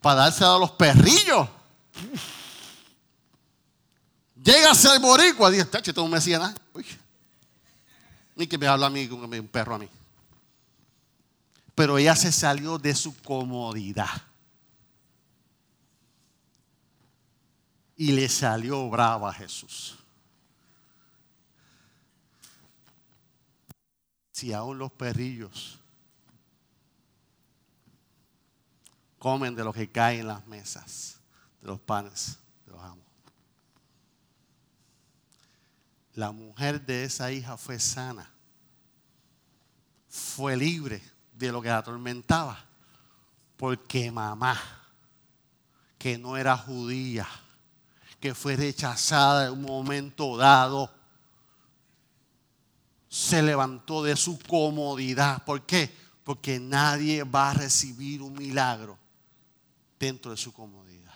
[0.00, 1.46] para darse a los perrillos.
[4.42, 6.54] Llega a ser boricua, dice, tacho, tú no me decía nada.
[8.34, 9.90] Ni que me habla a mí, un perro a mí.
[11.74, 14.22] Pero ella se salió de su comodidad.
[17.96, 19.98] Y le salió brava a Jesús.
[24.32, 25.78] Si aún los perrillos
[29.22, 31.20] comen de lo que cae en las mesas,
[31.60, 33.06] de los panes de los amos.
[36.14, 38.28] La mujer de esa hija fue sana,
[40.08, 41.00] fue libre
[41.32, 42.64] de lo que la atormentaba,
[43.56, 44.60] porque mamá,
[45.98, 47.28] que no era judía,
[48.22, 50.88] que fue rechazada en un momento dado,
[53.08, 55.44] se levantó de su comodidad.
[55.44, 55.92] ¿Por qué?
[56.22, 58.96] Porque nadie va a recibir un milagro
[59.98, 61.12] dentro de su comodidad.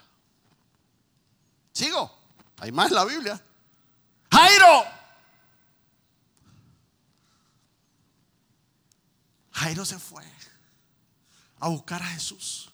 [1.73, 2.12] Sigo,
[2.59, 3.40] hay más en la Biblia.
[4.33, 4.85] Jairo.
[9.53, 10.25] Jairo se fue
[11.61, 12.69] a buscar a Jesús,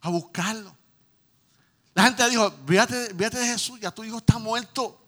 [0.00, 0.79] a buscarlo.
[2.00, 4.98] La gente dijo, fíjate, de Jesús, ya tu hijo está muerto,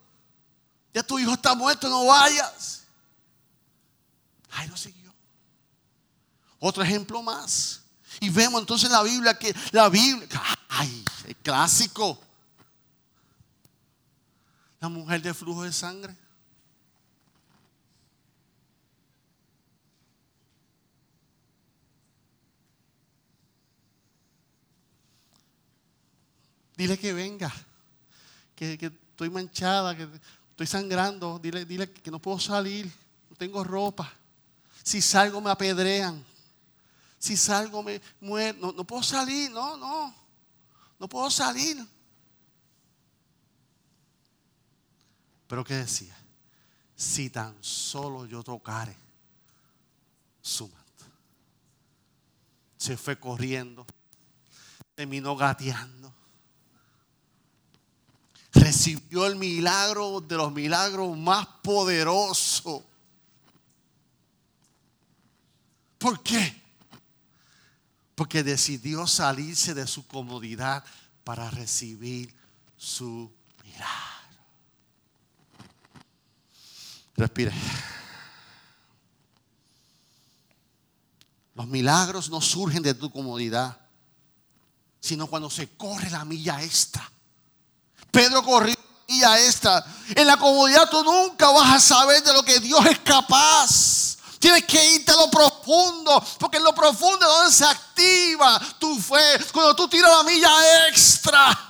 [0.92, 2.82] ya tu hijo está muerto, no vayas.
[4.50, 5.10] Jairo siguió.
[6.58, 7.80] Otro ejemplo más.
[8.20, 10.28] Y vemos entonces en la Biblia que la Biblia,
[10.68, 12.20] ay, el clásico.
[14.78, 16.14] La mujer de flujo de sangre.
[26.76, 27.52] Dile que venga,
[28.54, 30.08] que, estoy manchada, que
[30.50, 31.38] estoy sangrando.
[31.38, 32.90] Dile, dile que no puedo salir,
[33.30, 34.12] no tengo ropa.
[34.82, 36.24] Si salgo me apedrean
[37.22, 40.12] si salgo me muero, no, no puedo salir, no, no,
[40.98, 41.78] no puedo salir.
[45.46, 46.16] Pero ¿qué decía?
[46.96, 48.96] Si tan solo yo tocare
[50.40, 51.04] su manto.
[52.76, 53.86] Se fue corriendo,
[54.96, 56.12] terminó gateando.
[58.62, 62.80] Recibió el milagro de los milagros más poderosos.
[65.98, 66.62] ¿Por qué?
[68.14, 70.84] Porque decidió salirse de su comodidad
[71.24, 72.32] para recibir
[72.76, 73.32] su
[73.64, 74.44] milagro.
[77.16, 77.52] Respire.
[81.56, 83.76] Los milagros no surgen de tu comodidad,
[85.00, 87.10] sino cuando se corre la milla extra.
[88.12, 88.44] Pedro
[89.08, 89.84] milla extra.
[90.14, 94.16] En la comodidad tú nunca vas a saber de lo que Dios es capaz.
[94.38, 98.98] Tienes que irte a lo profundo, porque en lo profundo es donde se activa tu
[98.98, 99.38] fe.
[99.52, 101.68] Cuando tú tiras la milla extra.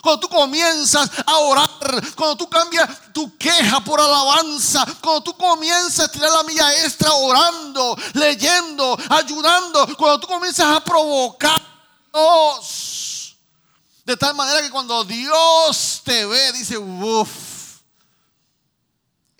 [0.00, 1.68] Cuando tú comienzas a orar,
[2.16, 7.12] cuando tú cambias tu queja por alabanza, cuando tú comienzas a tirar la milla extra
[7.12, 11.62] orando, leyendo, ayudando, cuando tú comienzas a provocar
[12.12, 13.11] Dios.
[14.04, 17.52] De tal manera que cuando Dios te ve, dice, uff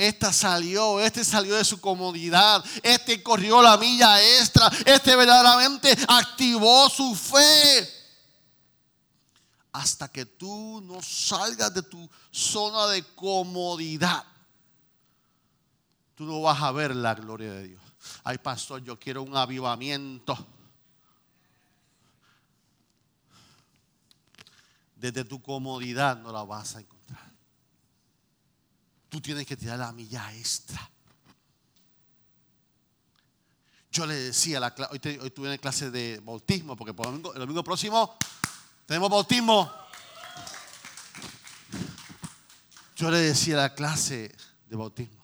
[0.02, 6.88] esta salió, este salió de su comodidad, este corrió la milla extra, este verdaderamente activó
[6.88, 7.88] su fe.
[9.70, 14.24] Hasta que tú no salgas de tu zona de comodidad,
[16.16, 17.82] tú no vas a ver la gloria de Dios.
[18.24, 20.36] Ay, pastor, yo quiero un avivamiento.
[25.02, 27.32] Desde tu comodidad no la vas a encontrar
[29.12, 30.90] tú tienes que tirar la milla extra.
[33.90, 38.16] Yo le decía, la, hoy, hoy tuve una clase de bautismo, porque el domingo, próximo
[38.86, 39.70] tenemos bautismo.
[42.96, 44.34] Yo le decía a la clase
[44.66, 45.22] de bautismo,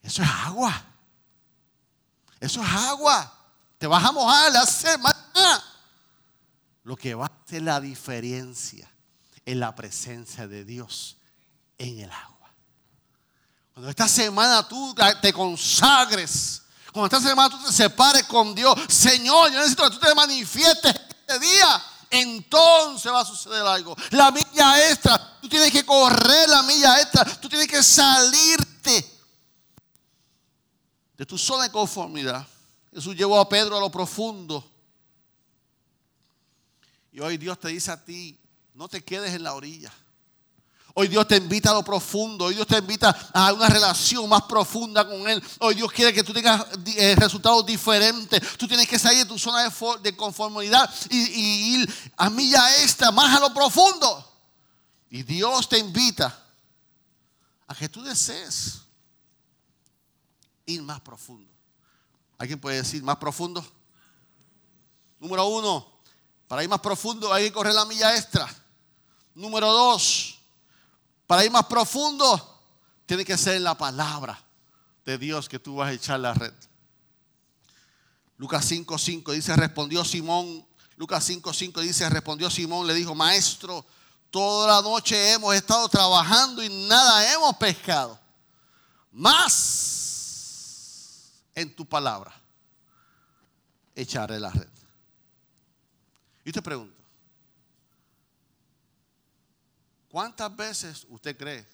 [0.00, 0.84] eso es agua.
[2.38, 3.34] Eso es agua.
[3.76, 5.64] Te vas a mojar la semana.
[6.88, 8.90] Lo que va a hacer la diferencia
[9.44, 11.18] es la presencia de Dios
[11.76, 12.50] en el agua.
[13.74, 19.52] Cuando esta semana tú te consagres, cuando esta semana tú te separes con Dios, Señor,
[19.52, 23.94] yo necesito que tú te manifiestes este día entonces va a suceder algo.
[24.12, 29.20] La milla extra, tú tienes que correr la milla extra, tú tienes que salirte
[31.18, 32.46] de tu zona de conformidad.
[32.94, 34.77] Jesús llevó a Pedro a lo profundo.
[37.12, 38.38] Y hoy Dios te dice a ti,
[38.74, 39.92] no te quedes en la orilla.
[41.00, 42.46] Hoy Dios te invita a lo profundo.
[42.46, 45.40] Hoy Dios te invita a una relación más profunda con Él.
[45.60, 46.66] Hoy Dios quiere que tú tengas
[46.96, 48.40] eh, resultados diferentes.
[48.56, 53.36] Tú tienes que salir de tu zona de conformidad y, ir a milla extra, más
[53.36, 54.28] a lo profundo.
[55.08, 56.36] Y Dios te invita
[57.68, 58.80] a que tú desees
[60.66, 61.48] ir más profundo.
[62.38, 63.64] ¿Alguien puede decir más profundo?
[65.20, 65.97] Número uno,
[66.48, 68.48] para ir más profundo hay que correr la milla extra.
[69.34, 70.40] Número dos,
[71.26, 72.58] para ir más profundo,
[73.06, 74.42] tiene que ser la palabra
[75.04, 76.52] de Dios que tú vas a echar la red.
[78.38, 80.66] Lucas 5:5 dice, respondió Simón.
[80.96, 83.84] Lucas 5:5 dice, respondió Simón, le dijo, maestro,
[84.30, 88.18] toda la noche hemos estado trabajando y nada hemos pescado.
[89.12, 89.98] Más
[91.54, 92.34] en tu palabra
[93.94, 94.77] echaré la red.
[96.48, 96.96] Y te pregunto,
[100.08, 101.66] ¿Cuántas veces usted cree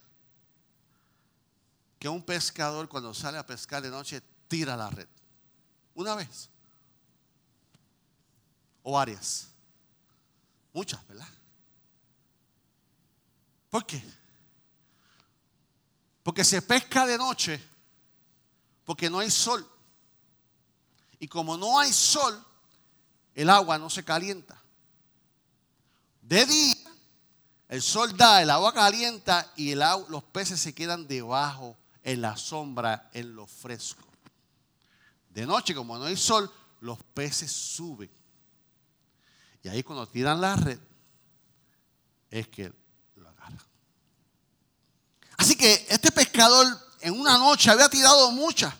[2.01, 5.07] que un pescador cuando sale a pescar de noche tira la red?
[5.95, 6.51] Una vez.
[8.83, 9.47] O varias.
[10.73, 11.29] Muchas, ¿verdad?
[13.71, 14.03] ¿Por qué?
[16.25, 17.65] Porque se pesca de noche
[18.85, 19.65] porque no hay sol.
[21.21, 22.45] Y como no hay sol,
[23.37, 24.64] el agua no se calienta.
[26.25, 26.75] De día
[27.69, 33.11] el sol da, el agua calienta y los peces se quedan debajo, en la sombra,
[33.13, 34.05] en lo fresco.
[35.31, 38.11] De noche, como no hay sol, los peces suben.
[39.63, 40.79] Y ahí cuando tiran la red,
[42.31, 42.73] es que
[43.17, 43.67] lo agarran.
[45.39, 46.67] Así que este pescador
[47.01, 48.73] en una noche había tirado muchas.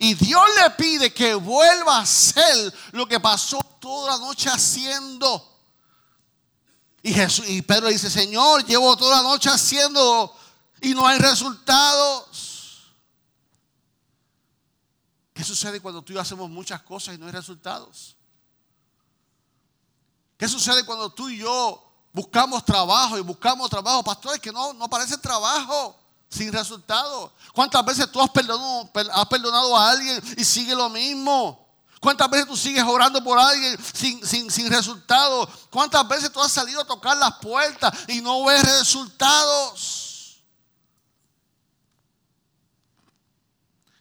[0.00, 5.51] Y Dios le pide que vuelva a hacer lo que pasó toda la noche haciendo.
[7.02, 10.34] Y, Jesús, y Pedro dice, Señor, llevo toda la noche haciendo
[10.80, 12.92] y no hay resultados.
[15.34, 18.16] ¿Qué sucede cuando tú y yo hacemos muchas cosas y no hay resultados?
[20.36, 24.04] ¿Qué sucede cuando tú y yo buscamos trabajo y buscamos trabajo?
[24.04, 27.32] Pastores, que no, no aparece trabajo sin resultados.
[27.52, 31.61] ¿Cuántas veces tú has perdonado, has perdonado a alguien y sigue lo mismo?
[32.02, 35.48] ¿Cuántas veces tú sigues orando por alguien sin, sin, sin resultados?
[35.70, 40.42] ¿Cuántas veces tú has salido a tocar las puertas y no ves resultados?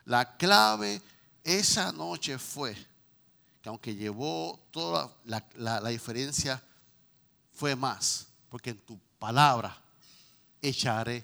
[0.03, 0.99] La clave
[1.43, 2.75] esa noche fue
[3.61, 6.59] que aunque llevó toda la, la diferencia,
[7.53, 9.79] fue más, porque en tu palabra
[10.59, 11.23] echaré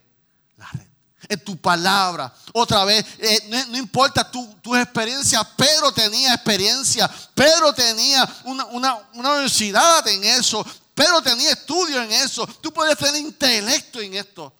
[0.56, 0.97] la red
[1.30, 2.34] en tu palabra.
[2.54, 10.08] Otra vez, eh, no, importa tu, tu, experiencia, Pedro tenía experiencia, Pedro tenía una, universidad
[10.08, 14.54] en eso, Pedro tenía estudio en eso, tú puedes tener intelecto en esto,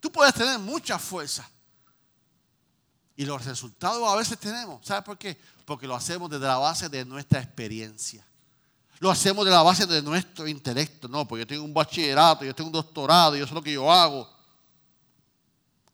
[0.00, 1.48] tú puedes tener mucha fuerza.
[3.16, 5.38] Y los resultados a veces tenemos, ¿sabes por qué?
[5.64, 8.26] Porque lo hacemos desde la base de nuestra experiencia.
[8.98, 12.54] Lo hacemos de la base de nuestro intelecto, no, porque yo tengo un bachillerato, yo
[12.54, 14.31] tengo un doctorado, yo sé lo que yo hago.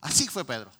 [0.01, 0.71] Así fue Pedro.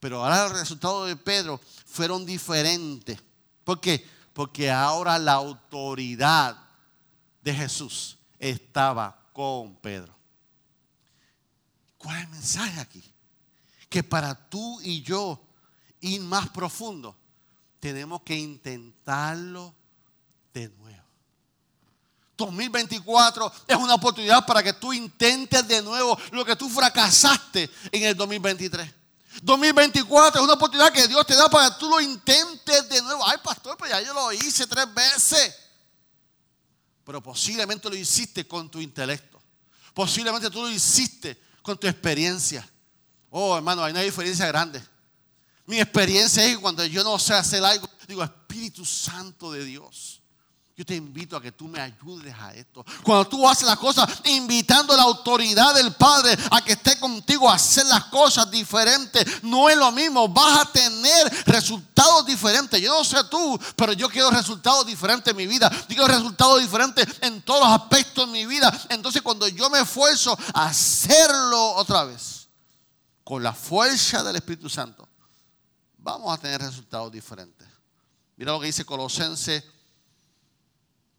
[0.00, 3.18] Pero ahora los resultados de Pedro fueron diferentes.
[3.64, 4.04] ¿Por qué?
[4.32, 6.56] Porque ahora la autoridad
[7.42, 10.14] de Jesús estaba con Pedro.
[11.98, 13.04] ¿Cuál es el mensaje aquí?
[13.88, 15.40] Que para tú y yo
[16.00, 17.16] ir más profundo,
[17.78, 19.74] tenemos que intentarlo
[20.52, 20.81] de nuevo.
[22.46, 28.02] 2024 es una oportunidad para que tú intentes de nuevo lo que tú fracasaste en
[28.04, 28.90] el 2023.
[29.42, 33.26] 2024 es una oportunidad que Dios te da para que tú lo intentes de nuevo.
[33.26, 35.54] Ay, pastor, pues ya yo lo hice tres veces.
[37.04, 39.40] Pero posiblemente lo hiciste con tu intelecto.
[39.94, 42.68] Posiblemente tú lo hiciste con tu experiencia.
[43.30, 44.82] Oh, hermano, hay una diferencia grande.
[45.66, 50.21] Mi experiencia es que cuando yo no sé hacer algo, digo, Espíritu Santo de Dios
[50.74, 52.84] yo te invito a que tú me ayudes a esto.
[53.02, 57.50] Cuando tú haces las cosas invitando a la autoridad del Padre a que esté contigo
[57.50, 60.28] a hacer las cosas diferentes, no es lo mismo.
[60.28, 62.80] Vas a tener resultados diferentes.
[62.80, 65.70] Yo no sé tú, pero yo quiero resultados diferentes en mi vida.
[65.70, 68.72] Yo quiero resultados diferentes en todos los aspectos de mi vida.
[68.88, 72.48] Entonces cuando yo me esfuerzo a hacerlo otra vez,
[73.24, 75.06] con la fuerza del Espíritu Santo,
[75.98, 77.68] vamos a tener resultados diferentes.
[78.36, 79.64] Mira lo que dice Colosenses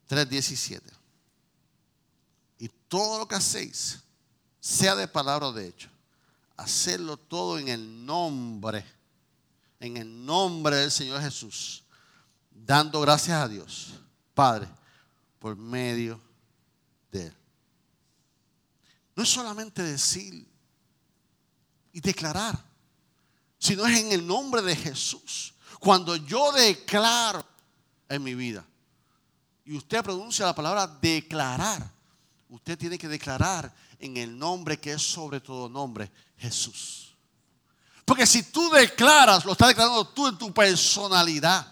[0.08, 0.80] 3.17.
[2.88, 3.98] todo lo que hacéis,
[4.60, 5.88] sea de palabra o de hecho,
[6.56, 8.84] hacerlo todo en el nombre,
[9.80, 11.82] en el nombre del Señor Jesús,
[12.50, 13.94] dando gracias a Dios,
[14.32, 14.68] Padre,
[15.40, 16.20] por medio
[17.10, 17.34] de Él.
[19.16, 20.46] No es solamente decir
[21.92, 22.62] y declarar,
[23.58, 25.54] sino es en el nombre de Jesús.
[25.78, 27.44] Cuando yo declaro
[28.08, 28.64] en mi vida,
[29.64, 31.90] y usted pronuncia la palabra declarar,
[32.48, 37.14] usted tiene que declarar en el nombre que es sobre todo nombre, Jesús.
[38.04, 41.66] Porque si tú declaras, lo estás declarando tú en tu personalidad.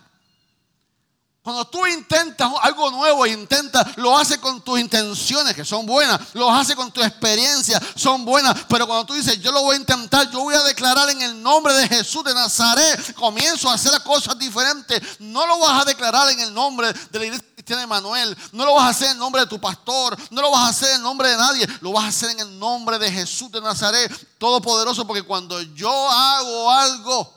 [1.43, 6.49] Cuando tú intentas algo nuevo, intentas, lo haces con tus intenciones, que son buenas, lo
[6.49, 10.31] haces con tu experiencia, son buenas, pero cuando tú dices, yo lo voy a intentar,
[10.31, 14.39] yo voy a declarar en el nombre de Jesús de Nazaret, comienzo a hacer cosas
[14.39, 18.37] diferentes, no lo vas a declarar en el nombre de la iglesia cristiana de Manuel,
[18.53, 20.97] no lo vas a hacer en nombre de tu pastor, no lo vas a hacer
[20.97, 24.11] en nombre de nadie, lo vas a hacer en el nombre de Jesús de Nazaret,
[24.39, 27.35] todopoderoso, porque cuando yo hago algo,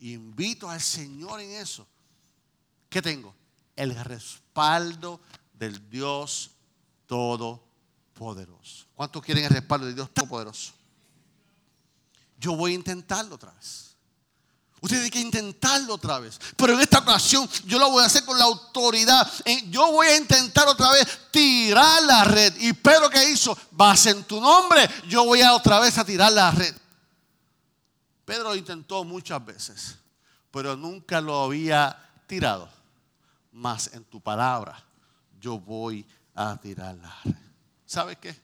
[0.00, 1.86] invito al Señor en eso
[2.92, 3.34] ¿Qué tengo?
[3.74, 5.18] El respaldo
[5.54, 6.50] del Dios
[7.06, 8.86] Todopoderoso.
[8.94, 10.74] ¿Cuántos quieren el respaldo del Dios Todopoderoso?
[12.36, 13.81] Yo voy a intentarlo otra vez.
[14.82, 16.38] Usted tiene que intentarlo otra vez.
[16.56, 19.26] Pero en esta ocasión yo lo voy a hacer con la autoridad.
[19.70, 22.54] Yo voy a intentar otra vez tirar la red.
[22.58, 26.30] Y Pedro que hizo, vas en tu nombre, yo voy a otra vez a tirar
[26.32, 26.74] la red.
[28.26, 29.96] Pedro lo intentó muchas veces,
[30.50, 32.68] pero nunca lo había tirado
[33.52, 34.84] más en tu palabra
[35.42, 37.34] yo voy a tirar la red.
[37.84, 38.34] ¿Sabe qué?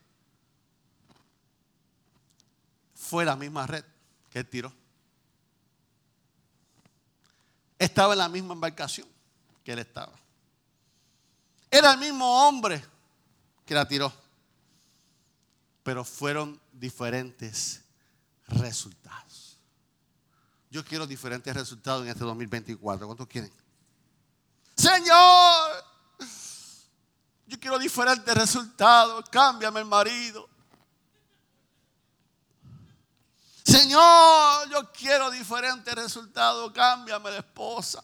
[2.94, 3.84] Fue la misma red
[4.28, 4.72] que él tiró.
[7.78, 9.06] Estaba en la misma embarcación
[9.64, 10.12] que él estaba.
[11.70, 12.84] Era el mismo hombre
[13.64, 14.12] que la tiró.
[15.82, 17.82] Pero fueron diferentes
[18.48, 19.58] resultados.
[20.70, 23.06] Yo quiero diferentes resultados en este 2024.
[23.06, 23.52] ¿Cuántos quieren?
[24.76, 25.84] Señor,
[27.46, 29.24] yo quiero diferentes resultados.
[29.30, 30.48] Cámbiame el marido.
[33.68, 36.72] Señor, yo quiero diferentes resultados.
[36.72, 38.02] Cámbiame la esposa.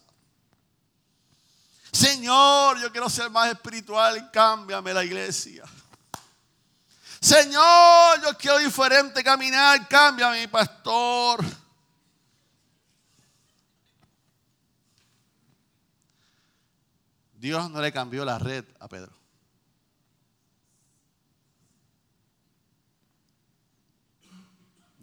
[1.91, 4.31] Señor, yo quiero ser más espiritual.
[4.31, 5.65] Cámbiame la iglesia.
[7.19, 9.89] Señor, yo quiero diferente caminar.
[9.89, 11.43] Cámbiame mi pastor.
[17.33, 19.24] Dios no le cambió la red a Pedro.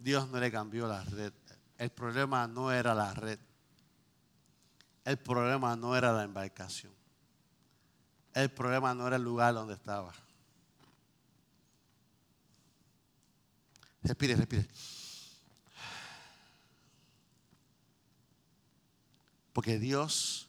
[0.02, 1.32] Dios no le cambió la red.
[1.78, 3.38] El problema no era la red.
[5.04, 6.92] El problema no era la embarcación.
[8.34, 10.12] El problema no era el lugar donde estaba.
[14.02, 14.68] Respire, respire.
[19.52, 20.48] Porque Dios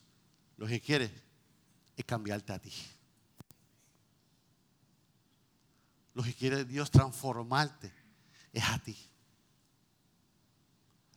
[0.58, 1.12] lo que quiere
[1.96, 2.74] es cambiarte a ti.
[6.16, 7.94] Lo que quiere Dios transformarte
[8.52, 8.98] es a ti.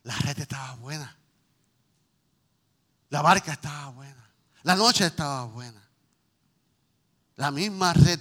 [0.07, 1.17] La red estaba buena.
[3.09, 4.31] La barca estaba buena.
[4.63, 5.81] La noche estaba buena.
[7.35, 8.19] La misma red.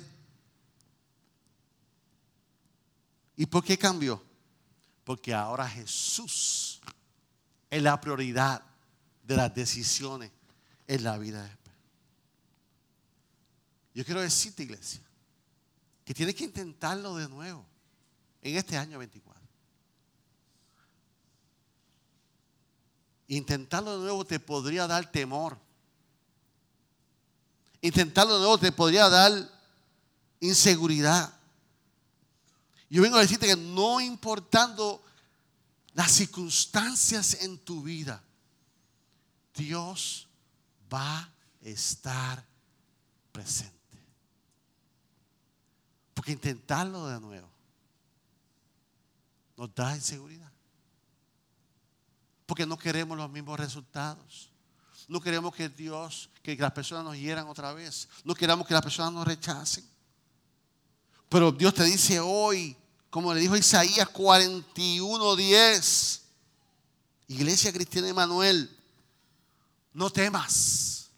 [3.36, 4.22] ¿Y por qué cambió?
[5.04, 6.80] Porque ahora Jesús
[7.70, 8.62] es la prioridad
[9.22, 10.32] de las decisiones
[10.88, 11.56] en la vida de
[13.96, 15.00] yo quiero decirte, iglesia,
[16.04, 17.64] que tienes que intentarlo de nuevo
[18.42, 19.25] en este año 24.
[23.28, 25.58] Intentarlo de nuevo te podría dar temor.
[27.80, 29.32] Intentarlo de nuevo te podría dar
[30.40, 31.32] inseguridad.
[32.88, 35.02] Yo vengo a decirte que no importando
[35.94, 38.22] las circunstancias en tu vida,
[39.54, 40.28] Dios
[40.92, 42.44] va a estar
[43.32, 43.74] presente.
[46.14, 47.48] Porque intentarlo de nuevo
[49.56, 50.55] nos da inseguridad.
[52.46, 54.50] Porque no queremos los mismos resultados.
[55.08, 58.08] No queremos que Dios, que las personas nos hieran otra vez.
[58.24, 59.88] No queremos que las personas nos rechacen.
[61.28, 62.76] Pero Dios te dice hoy,
[63.10, 66.22] como le dijo Isaías 41:10,
[67.28, 68.70] Iglesia Cristiana Emanuel,
[69.92, 71.10] no temas.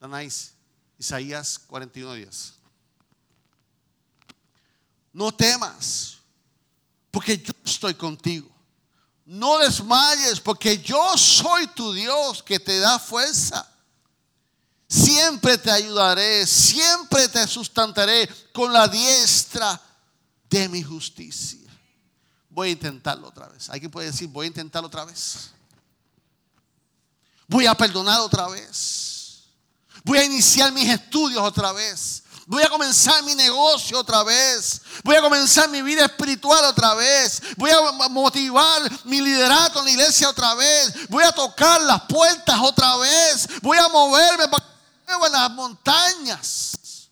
[0.00, 0.54] Danais.
[0.98, 2.54] Isaías 41 días.
[5.12, 6.18] No temas,
[7.14, 8.50] porque yo estoy contigo.
[9.24, 13.66] No desmayes, porque yo soy tu Dios que te da fuerza.
[14.88, 19.80] Si siempre te ayudaré, siempre te sustentaré con la diestra
[20.50, 21.70] de mi justicia.
[22.50, 23.70] Voy a intentarlo otra vez.
[23.70, 25.52] Alguien puede decir, voy a intentarlo otra vez.
[27.46, 29.44] Voy a perdonar otra vez.
[30.02, 32.23] Voy a iniciar mis estudios otra vez.
[32.46, 34.82] Voy a comenzar mi negocio otra vez.
[35.02, 37.40] Voy a comenzar mi vida espiritual otra vez.
[37.56, 41.08] Voy a motivar mi liderato en la iglesia otra vez.
[41.08, 43.48] Voy a tocar las puertas otra vez.
[43.62, 44.74] Voy a moverme para
[45.06, 47.10] en las montañas.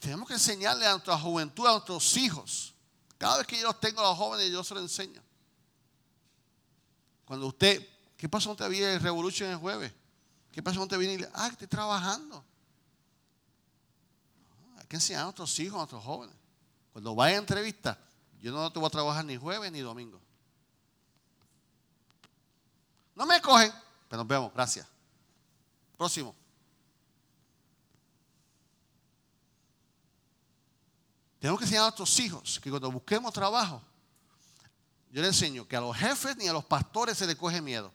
[0.00, 2.74] Tenemos que enseñarle a nuestra juventud, a nuestros hijos.
[3.18, 5.22] Cada vez que yo los tengo a los jóvenes, yo se los enseño.
[7.24, 9.92] Cuando usted, ¿qué pasó te había el Revolution el jueves?
[10.52, 12.44] ¿Qué pasa cuando te viene y le ah, estoy trabajando?
[14.78, 16.36] Hay que enseñar a nuestros hijos, a nuestros jóvenes.
[16.92, 17.98] Cuando vaya a entrevista,
[18.40, 20.20] yo no te voy a trabajar ni jueves ni domingo.
[23.14, 23.72] No me cogen,
[24.08, 24.86] pero nos vemos, gracias.
[25.96, 26.34] Próximo.
[31.38, 33.82] Tenemos que enseñar a nuestros hijos que cuando busquemos trabajo,
[35.10, 37.92] yo les enseño que a los jefes ni a los pastores se les coge miedo,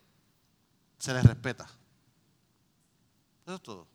[0.97, 1.69] se les respeta.
[3.47, 3.87] Eso es todo.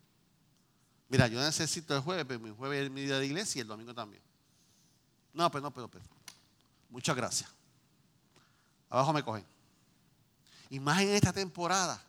[1.10, 3.68] Mira, yo necesito el jueves, pero mi jueves es mi día de iglesia y el
[3.68, 4.22] domingo también.
[5.34, 6.02] No, pero no, pero, pero.
[6.88, 7.50] Muchas gracias.
[8.88, 9.44] Abajo me cogen.
[10.70, 12.02] Y más en esta temporada,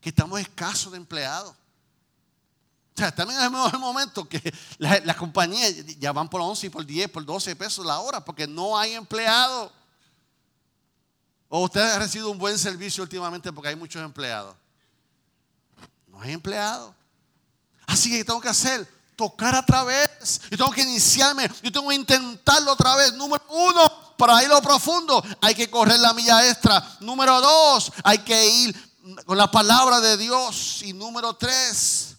[0.00, 1.50] que estamos escasos de empleados.
[1.50, 4.40] O sea, también es el mejor momento que
[4.78, 8.78] las compañías ya van por 11, por 10, por 12 pesos la hora, porque no
[8.78, 9.70] hay empleados.
[11.50, 14.56] O usted ha recibido un buen servicio últimamente porque hay muchos empleados.
[16.30, 16.94] Empleado.
[17.86, 20.40] Así que tengo que hacer tocar a través.
[20.50, 21.50] Yo tengo que iniciarme.
[21.62, 23.12] Yo tengo que intentarlo otra vez.
[23.14, 26.96] Número uno, para ir a lo profundo, hay que correr la milla extra.
[27.00, 28.94] Número dos, hay que ir
[29.26, 30.82] con la palabra de Dios.
[30.82, 32.16] Y número tres,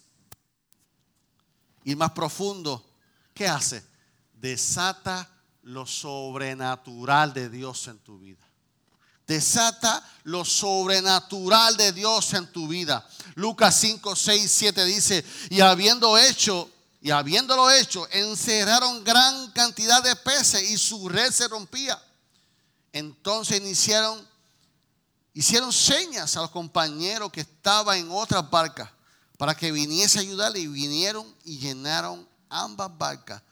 [1.84, 2.84] ir más profundo.
[3.32, 3.84] ¿Qué hace?
[4.34, 5.28] Desata
[5.62, 8.43] lo sobrenatural de Dios en tu vida.
[9.26, 13.06] Desata lo sobrenatural de Dios en tu vida.
[13.34, 16.70] Lucas 5, 6, 7 dice, y habiendo hecho,
[17.00, 22.00] y habiéndolo hecho, encerraron gran cantidad de peces y su red se rompía.
[22.92, 24.26] Entonces iniciaron,
[25.32, 28.90] hicieron señas a los compañeros que estaban en otras barcas
[29.38, 33.42] para que viniese a ayudarle y vinieron y llenaron ambas barcas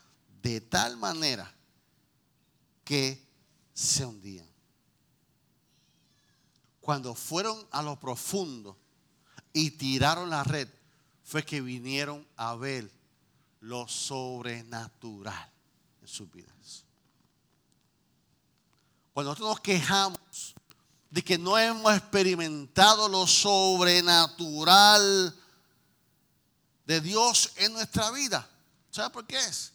[0.42, 1.52] de tal manera
[2.84, 3.26] que
[3.74, 4.51] se hundían
[6.82, 8.76] cuando fueron a lo profundo
[9.52, 10.68] y tiraron la red,
[11.22, 12.90] fue que vinieron a ver
[13.60, 15.48] lo sobrenatural
[16.02, 16.84] en sus vidas.
[19.14, 20.54] Cuando nosotros nos quejamos
[21.08, 25.36] de que no hemos experimentado lo sobrenatural
[26.84, 28.48] de Dios en nuestra vida,
[28.90, 29.72] ¿sabe por qué es?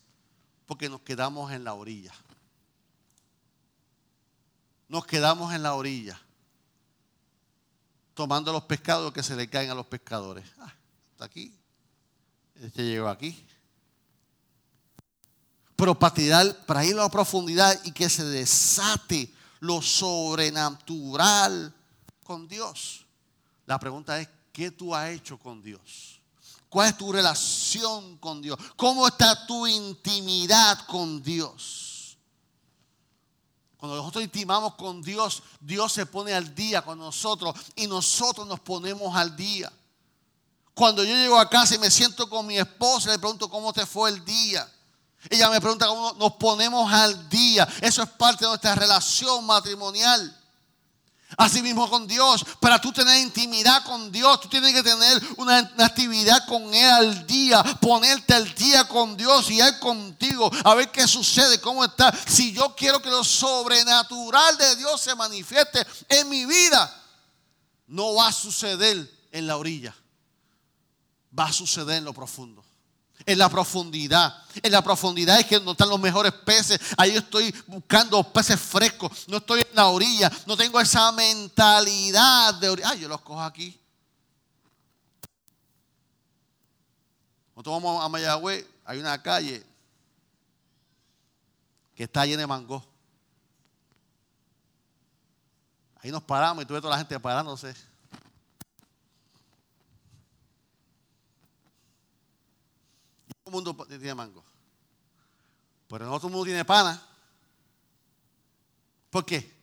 [0.66, 2.14] Porque nos quedamos en la orilla.
[4.90, 6.22] Nos quedamos en la orilla
[8.18, 10.44] tomando los pescados que se le caen a los pescadores.
[10.58, 10.74] Ah,
[11.12, 11.54] está aquí.
[12.56, 13.46] Este llegó aquí.
[15.76, 21.72] Pero para tirar, para ir a la profundidad y que se desate lo sobrenatural
[22.24, 23.06] con Dios.
[23.68, 26.20] La pregunta es, ¿qué tú has hecho con Dios?
[26.70, 28.58] ¿Cuál es tu relación con Dios?
[28.76, 31.97] ¿Cómo está tu intimidad con Dios?
[33.78, 38.60] Cuando nosotros intimamos con Dios, Dios se pone al día con nosotros y nosotros nos
[38.60, 39.72] ponemos al día.
[40.74, 43.86] Cuando yo llego a casa y me siento con mi esposa, le pregunto cómo te
[43.86, 44.72] fue el día.
[45.30, 47.68] Ella me pregunta cómo nos ponemos al día.
[47.82, 50.36] Eso es parte de nuestra relación matrimonial.
[51.38, 52.44] Así mismo con Dios.
[52.60, 57.28] Para tú tener intimidad con Dios, tú tienes que tener una, actividad con Él al
[57.28, 57.64] día.
[57.80, 60.52] Ponerte al día con Dios y Él contigo.
[60.64, 62.12] A ver qué sucede, cómo está.
[62.28, 67.04] Si yo quiero que lo sobrenatural de Dios se manifieste en mi vida,
[67.86, 69.96] no va a suceder en la orilla.
[71.38, 72.67] Va a suceder en lo profundo
[73.26, 74.44] en la profundidad.
[74.62, 76.80] En la profundidad es que no están los mejores peces.
[76.98, 79.28] Ahí estoy buscando peces frescos.
[79.28, 80.32] No estoy en la orilla.
[80.46, 82.90] No tengo esa mentalidad de orilla.
[82.90, 83.80] Ah, yo los cojo aquí.
[87.58, 89.66] Nosotros vamos a Mayagüez, hay una calle
[91.96, 92.86] que está llena de mango.
[95.96, 97.76] Ahí nos paramos y tuve toda la gente parándose.
[103.50, 104.44] el mundo tiene mango.
[105.88, 107.02] Pero no todo el mundo tiene pana.
[109.10, 109.56] ¿Por qué?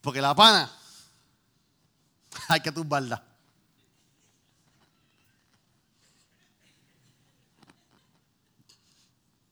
[0.00, 0.70] Porque la pana
[2.48, 3.24] hay que tumbarla.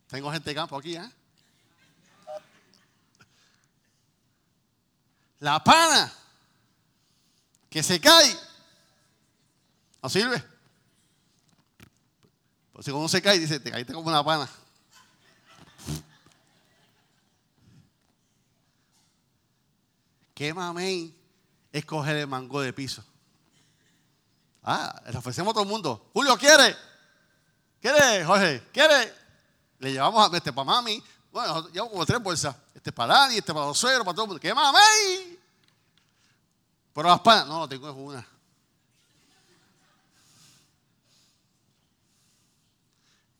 [0.08, 1.10] Tengo gente de campo aquí, ¿eh?
[5.40, 6.12] La pana
[7.68, 8.34] que se cae
[10.02, 10.55] no sirve.
[12.76, 14.46] Pues si uno se cae, dice, te caíste como una pana.
[20.34, 21.16] ¿Qué mamey
[21.72, 23.02] es coger el mango de piso?
[24.62, 26.10] Ah, le ofrecemos a todo el mundo.
[26.12, 26.76] Julio, ¿quiere?
[27.80, 28.62] ¿Quiere, Jorge?
[28.70, 29.14] ¿Quiere?
[29.78, 31.02] Le llevamos a este para mami.
[31.32, 32.54] Bueno, llevamos como tres bolsas.
[32.74, 34.40] Este para Dani, este para los suegros, para todo el mundo.
[34.40, 35.38] ¿Qué mamey?
[36.92, 38.35] Pero las panas, no, tengo una.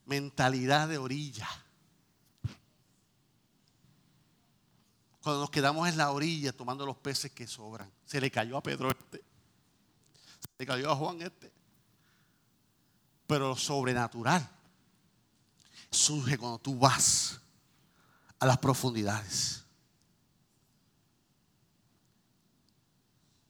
[0.06, 1.48] Mentalidad de orilla.
[5.22, 7.90] Cuando nos quedamos en la orilla tomando los peces que sobran.
[8.04, 9.18] Se le cayó a Pedro este.
[9.18, 11.52] Se le cayó a Juan este.
[13.26, 14.48] Pero lo sobrenatural
[15.90, 17.40] surge cuando tú vas
[18.38, 19.64] a las profundidades.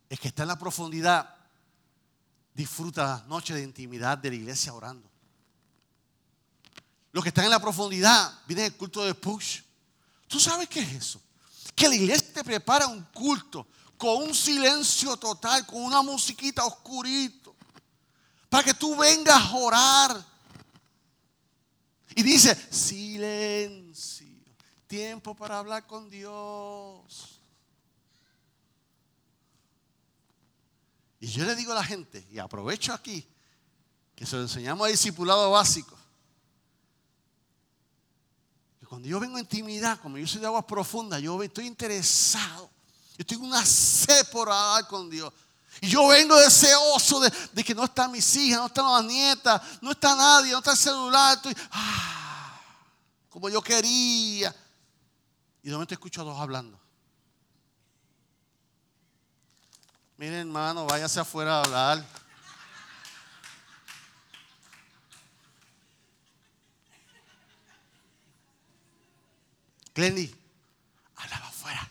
[0.09, 1.37] El que está en la profundidad
[2.55, 5.11] disfruta las noches de intimidad de la iglesia orando.
[7.17, 9.63] Los que están en la profundidad vienen el culto de push.
[10.29, 11.19] ¿Tú sabes qué es eso?
[11.75, 17.57] que la iglesia te prepara un culto con un silencio total, con una musiquita oscurito,
[18.51, 20.27] para que tú vengas a orar.
[22.15, 24.27] Y dice, silencio,
[24.87, 27.41] tiempo para hablar con Dios.
[31.19, 33.27] Y yo le digo a la gente, y aprovecho aquí,
[34.15, 35.96] que se lo enseñamos a discipulado básico.
[38.89, 42.71] Cuando yo vengo a intimidad, como yo soy de aguas profundas, yo estoy interesado.
[43.19, 45.33] Yo tengo una sed por hablar con Dios.
[45.81, 49.91] Y yo vengo deseoso de, que no están mis hijas, no están las nietas, no
[49.91, 51.37] está nadie, no está el celular.
[51.37, 52.61] Estoy, ah,
[53.29, 54.55] como yo quería.
[55.63, 56.79] Y de momento escucho a dos hablando.
[60.17, 62.26] Miren, hermano, váyase afuera a hablar.
[69.97, 70.31] Glenny,
[71.17, 71.91] hablaba afuera.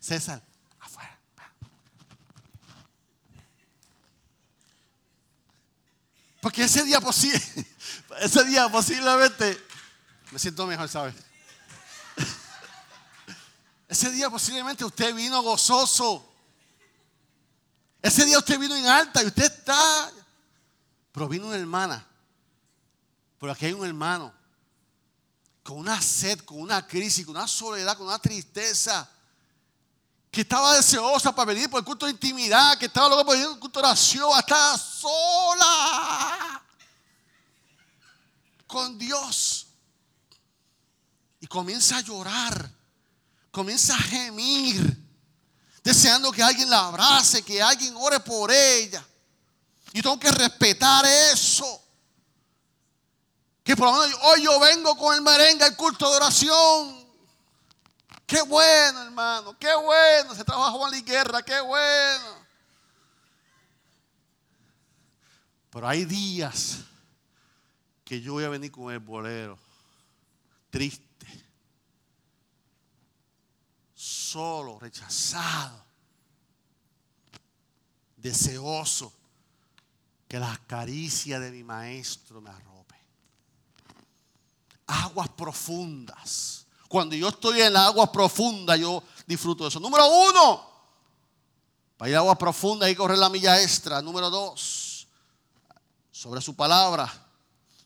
[0.00, 0.42] César,
[0.80, 1.18] afuera.
[6.40, 6.98] Porque ese día,
[8.20, 9.62] ese día posiblemente
[10.30, 11.14] me siento mejor, ¿sabes?
[13.88, 16.26] Ese día posiblemente usted vino gozoso.
[18.00, 20.10] Ese día usted vino en alta y usted está.
[21.12, 22.06] Pero vino una hermana.
[23.38, 24.32] Pero aquí hay un hermano
[25.62, 29.08] con una sed, con una crisis, con una soledad, con una tristeza,
[30.30, 33.48] que estaba deseosa para venir por el culto de intimidad, que estaba loca por venir
[33.48, 36.62] por el culto de oración, estaba sola
[38.66, 39.66] con Dios.
[41.38, 42.70] Y comienza a llorar,
[43.50, 44.98] comienza a gemir,
[45.84, 49.04] deseando que alguien la abrace, que alguien ore por ella.
[49.92, 51.82] Y tengo que respetar eso.
[53.64, 57.06] Que por lo menos hoy yo vengo con el merengue al culto de oración.
[58.26, 60.34] Qué bueno, hermano, qué bueno.
[60.34, 62.42] Se trabaja Juan Guerra, qué bueno.
[65.70, 66.78] Pero hay días
[68.04, 69.58] que yo voy a venir con el bolero,
[70.70, 71.26] triste,
[73.94, 75.82] solo, rechazado,
[78.16, 79.12] deseoso
[80.28, 82.71] que las caricias de mi maestro me arrojen
[84.86, 86.66] aguas profundas.
[86.88, 89.80] Cuando yo estoy en las aguas profundas, yo disfruto de eso.
[89.80, 90.70] Número uno,
[91.96, 94.02] para ir a aguas profundas hay que correr la milla extra.
[94.02, 95.06] Número dos,
[96.10, 97.10] sobre su palabra.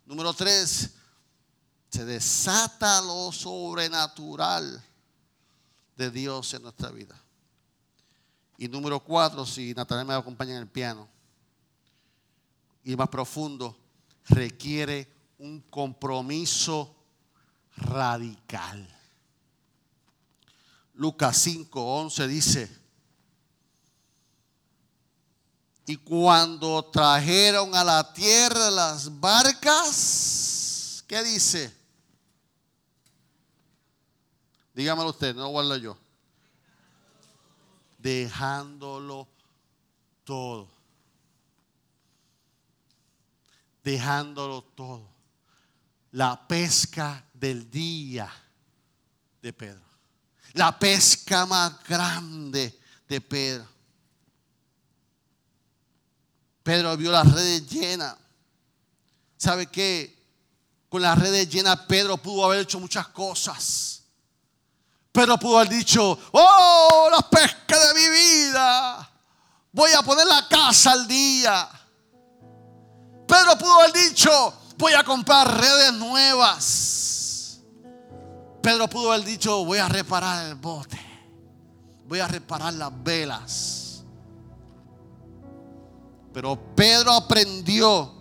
[0.04, 0.90] Número tres,
[1.88, 4.84] se desata lo sobrenatural
[5.96, 7.18] de Dios en nuestra vida.
[8.58, 11.08] Y número cuatro, si Natalia me acompaña en el piano,
[12.84, 13.76] y más profundo,
[14.28, 16.94] requiere un compromiso
[17.76, 18.86] radical.
[20.94, 22.86] Lucas 5, 11 dice,
[25.88, 31.72] y cuando trajeron a la tierra las barcas, ¿qué dice?
[34.74, 35.96] Dígamelo usted, no guardo yo.
[37.98, 39.28] Dejándolo
[40.24, 40.68] todo.
[43.84, 45.15] Dejándolo todo
[46.12, 48.32] la pesca del día
[49.42, 49.84] de Pedro.
[50.54, 52.78] La pesca más grande
[53.08, 53.68] de Pedro.
[56.62, 58.16] Pedro vio las redes llenas.
[59.36, 60.16] ¿Sabe qué?
[60.88, 64.02] con las redes llenas, Pedro pudo haber hecho muchas cosas.
[65.12, 69.10] Pedro pudo haber dicho, oh, la pesca de mi vida.
[69.72, 71.68] Voy a poner la casa al día.
[73.26, 77.60] Pedro pudo haber dicho, voy a comprar redes nuevas.
[78.62, 81.00] Pedro pudo haber dicho, voy a reparar el bote.
[82.06, 84.04] Voy a reparar las velas.
[86.32, 88.12] Pero Pedro aprendió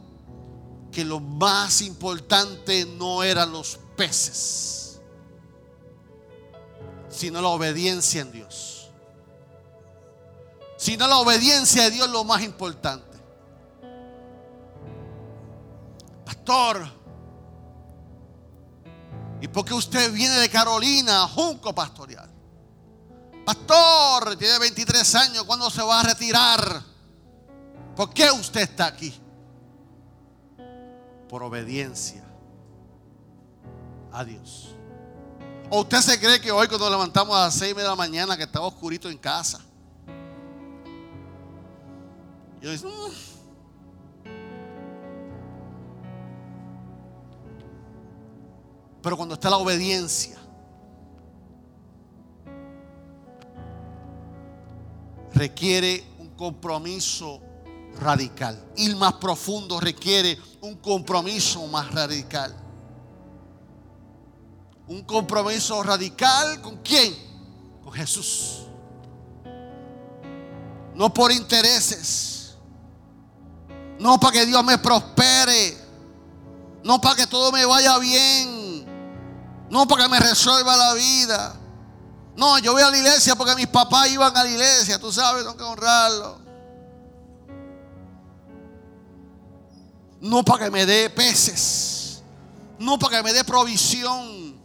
[0.91, 5.01] que lo más importante no eran los peces,
[7.09, 8.89] sino la obediencia en Dios.
[10.77, 13.04] Sino la obediencia de Dios lo más importante.
[16.25, 16.85] Pastor,
[19.41, 22.29] ¿y por qué usted viene de Carolina, Junco Pastoral?
[23.45, 26.81] Pastor, tiene 23 años, ¿cuándo se va a retirar?
[27.95, 29.21] ¿Por qué usted está aquí?
[31.35, 32.23] por obediencia
[34.11, 34.73] a Dios.
[35.69, 38.43] ¿O usted se cree que hoy cuando levantamos a las seis de la mañana que
[38.43, 39.59] estaba oscurito en casa?
[42.61, 43.34] Yo dice, mm".
[49.05, 50.35] Pero cuando está la obediencia,
[55.31, 57.39] requiere un compromiso
[57.99, 58.59] radical.
[58.77, 62.55] Ir más profundo requiere un compromiso más radical.
[64.87, 67.15] Un compromiso radical con quién?
[67.83, 68.63] Con Jesús.
[70.95, 72.55] No por intereses.
[73.99, 75.77] No para que Dios me prospere.
[76.83, 78.64] No para que todo me vaya bien.
[79.69, 81.55] No para que me resuelva la vida.
[82.35, 84.99] No, yo voy a la iglesia porque mis papás iban a la iglesia.
[84.99, 86.39] Tú sabes, tengo que honrarlo.
[90.21, 92.21] No para que me dé peces.
[92.77, 94.55] No para que me dé provisión.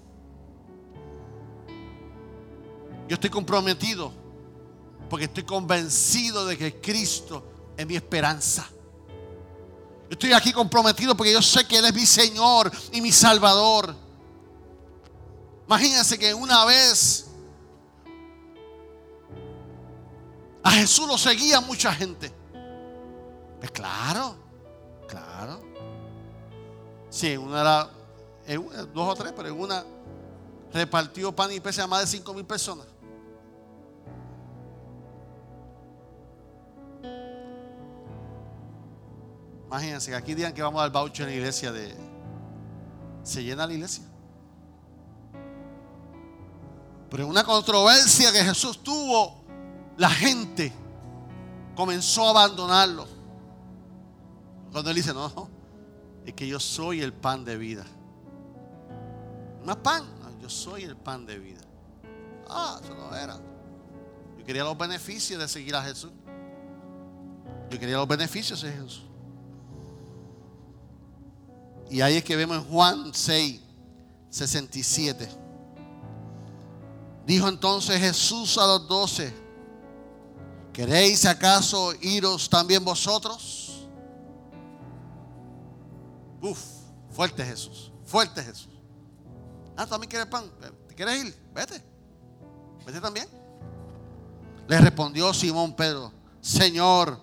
[3.08, 4.12] Yo estoy comprometido
[5.08, 7.44] porque estoy convencido de que Cristo
[7.76, 8.66] es mi esperanza.
[10.08, 13.94] Yo estoy aquí comprometido porque yo sé que Él es mi Señor y mi Salvador.
[15.70, 17.28] Imagínense que una vez
[20.64, 22.34] a Jesús lo seguía mucha gente.
[23.60, 24.34] Pues claro,
[25.06, 25.60] Claro.
[27.08, 27.90] Sí, una era,
[28.92, 29.84] dos o tres, pero en una
[30.72, 32.86] repartió pan y peces a más de cinco mil personas.
[39.66, 41.94] Imagínense que aquí digan que vamos al baucho en la iglesia de.
[43.22, 44.09] Se llena la iglesia.
[47.10, 49.42] Pero en una controversia que Jesús tuvo,
[49.96, 50.72] la gente
[51.74, 53.06] comenzó a abandonarlo.
[54.70, 55.48] Cuando él dice, no,
[56.24, 57.84] es que yo soy el pan de vida.
[59.64, 60.04] Más pan,
[60.40, 61.60] yo soy el pan de vida.
[62.48, 63.38] Ah, eso no era.
[64.38, 66.12] Yo quería los beneficios de seguir a Jesús.
[67.70, 69.04] Yo quería los beneficios de Jesús.
[71.90, 73.60] Y ahí es que vemos en Juan 6,
[74.30, 75.39] 67.
[77.30, 79.32] Dijo entonces Jesús a los doce,
[80.72, 83.86] ¿queréis acaso iros también vosotros?
[86.42, 86.58] Uf,
[87.12, 88.72] fuerte Jesús, fuerte Jesús.
[89.76, 90.50] Ah, ¿tú también quieres pan?
[90.88, 91.50] ¿Te quieres ir?
[91.54, 91.80] Vete.
[92.84, 93.28] Vete también.
[94.66, 97.16] Le respondió Simón Pedro, Señor.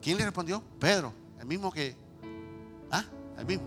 [0.00, 0.62] ¿Quién le respondió?
[0.80, 1.94] Pedro, el mismo que...
[2.90, 3.04] Ah,
[3.36, 3.66] el mismo.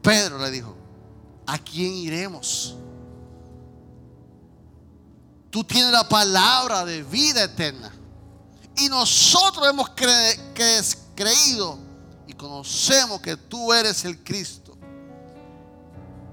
[0.00, 0.77] Pedro le dijo,
[1.48, 2.76] ¿a quién iremos?
[5.50, 7.90] Tú tienes la palabra de vida eterna.
[8.76, 9.88] Y nosotros hemos
[11.16, 11.78] creído
[12.26, 14.76] y conocemos que tú eres el Cristo,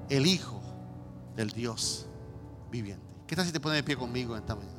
[0.09, 0.61] el Hijo
[1.35, 2.05] del Dios
[2.69, 3.05] viviente.
[3.25, 4.74] ¿Qué tal si te pones de pie conmigo en esta mañana?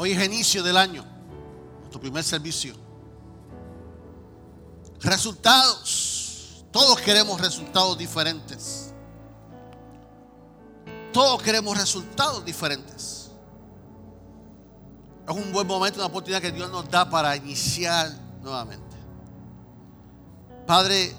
[0.00, 1.04] Hoy es inicio del año,
[1.80, 2.72] nuestro primer servicio.
[5.00, 6.64] Resultados.
[6.70, 8.94] Todos queremos resultados diferentes.
[11.12, 13.32] Todos queremos resultados diferentes.
[15.26, 18.08] Es un buen momento, una oportunidad que Dios nos da para iniciar
[18.40, 18.96] nuevamente.
[20.64, 21.12] Padre,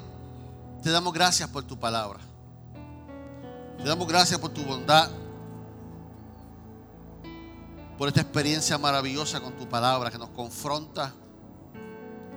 [0.81, 2.21] te damos gracias por tu palabra.
[3.77, 5.11] Te damos gracias por tu bondad.
[7.99, 11.13] Por esta experiencia maravillosa con tu palabra que nos confronta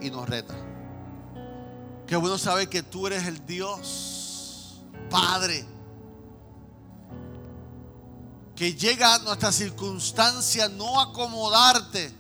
[0.01, 0.57] y nos reta.
[2.05, 5.65] Qué bueno saber que tú eres el Dios, Padre,
[8.57, 12.13] que llega a nuestra circunstancia no acomodarte,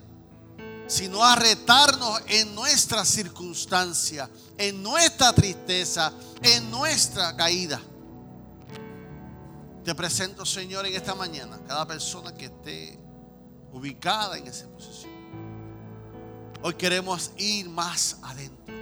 [0.86, 6.12] sino a retarnos en nuestra circunstancia, en nuestra tristeza,
[6.42, 7.80] en nuestra caída.
[9.84, 13.02] Te presento, Señor, en esta mañana, cada persona que esté
[13.72, 15.12] ubicada en esa posición.
[16.62, 18.74] Hoy queremos ir más adentro.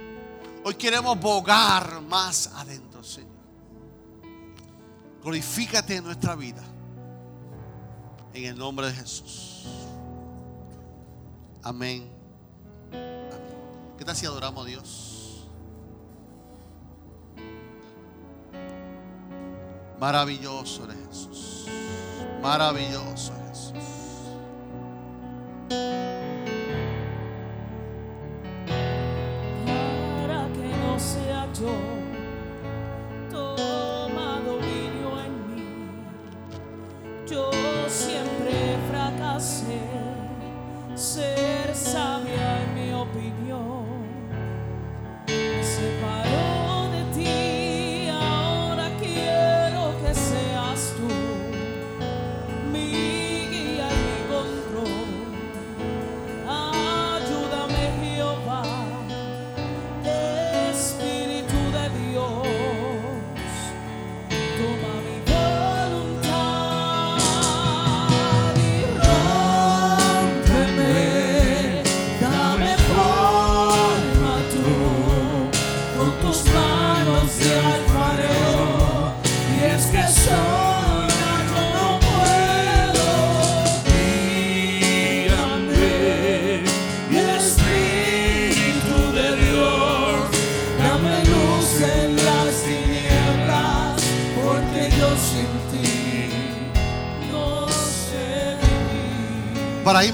[0.63, 3.31] Hoy queremos bogar más adentro, Señor.
[5.23, 6.63] Glorifícate en nuestra vida.
[8.33, 9.65] En el nombre de Jesús.
[11.63, 12.09] Amén.
[12.91, 13.97] Amén.
[13.97, 15.47] ¿Qué tal si adoramos a Dios?
[19.99, 21.67] Maravilloso eres Jesús.
[22.41, 23.40] Maravilloso
[37.91, 39.79] siempre fracasé
[40.95, 43.80] ser sabia en mi opinión.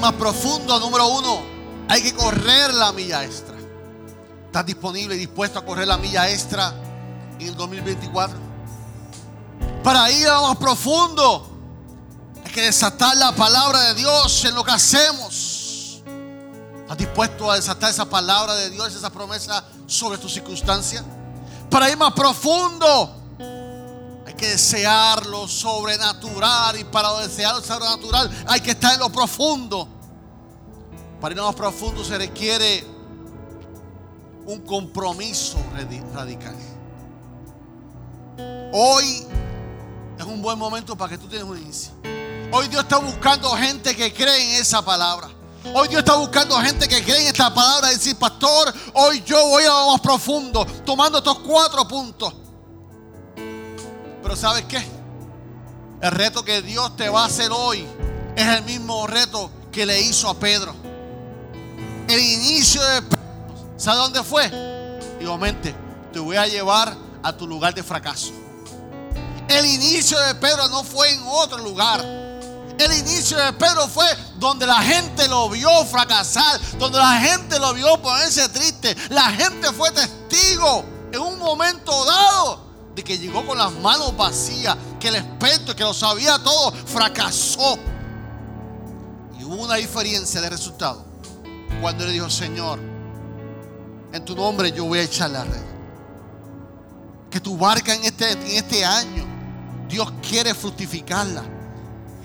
[0.08, 1.42] Más profundo, número uno,
[1.86, 3.54] hay que correr la milla extra.
[4.46, 6.72] ¿Estás disponible y dispuesto a correr la milla extra
[7.38, 8.38] en el 2024?
[9.84, 11.46] Para ir a más profundo,
[12.42, 16.02] hay que desatar la palabra de Dios en lo que hacemos.
[16.80, 21.04] ¿Estás dispuesto a desatar esa palabra de Dios, esa promesa sobre tu circunstancia?
[21.68, 23.14] Para ir más profundo,
[24.26, 29.10] hay que desear lo sobrenatural y para desear lo sobrenatural hay que estar en lo
[29.10, 29.97] profundo.
[31.20, 32.84] Para ir más profundo se requiere
[34.46, 36.54] un compromiso radi- radical.
[38.72, 39.26] Hoy
[40.18, 41.92] es un buen momento para que tú tienes un inicio.
[42.52, 45.28] Hoy Dios está buscando gente que cree en esa palabra.
[45.74, 49.64] Hoy Dios está buscando gente que cree en esta palabra decir, pastor, hoy yo voy
[49.64, 52.32] a lo más profundo, tomando estos cuatro puntos.
[54.22, 54.82] Pero ¿sabes qué?
[56.00, 57.84] El reto que Dios te va a hacer hoy
[58.36, 60.74] es el mismo reto que le hizo a Pedro.
[62.08, 63.02] El inicio de
[63.76, 64.50] ¿sabe dónde fue?
[65.20, 65.74] Igualmente,
[66.10, 68.32] te voy a llevar a tu lugar de fracaso.
[69.46, 72.00] El inicio de Pedro no fue en otro lugar.
[72.02, 74.06] El inicio de Pedro fue
[74.36, 78.96] donde la gente lo vio fracasar, donde la gente lo vio ponerse triste.
[79.10, 84.78] La gente fue testigo en un momento dado de que llegó con las manos vacías,
[84.98, 87.78] que el experto que lo sabía todo fracasó.
[89.38, 91.07] Y hubo una diferencia de resultado
[91.80, 92.78] cuando le dijo, Señor,
[94.12, 95.62] en tu nombre yo voy a echar la red.
[97.30, 99.26] Que tu barca en este, en este año,
[99.88, 101.42] Dios quiere fructificarla.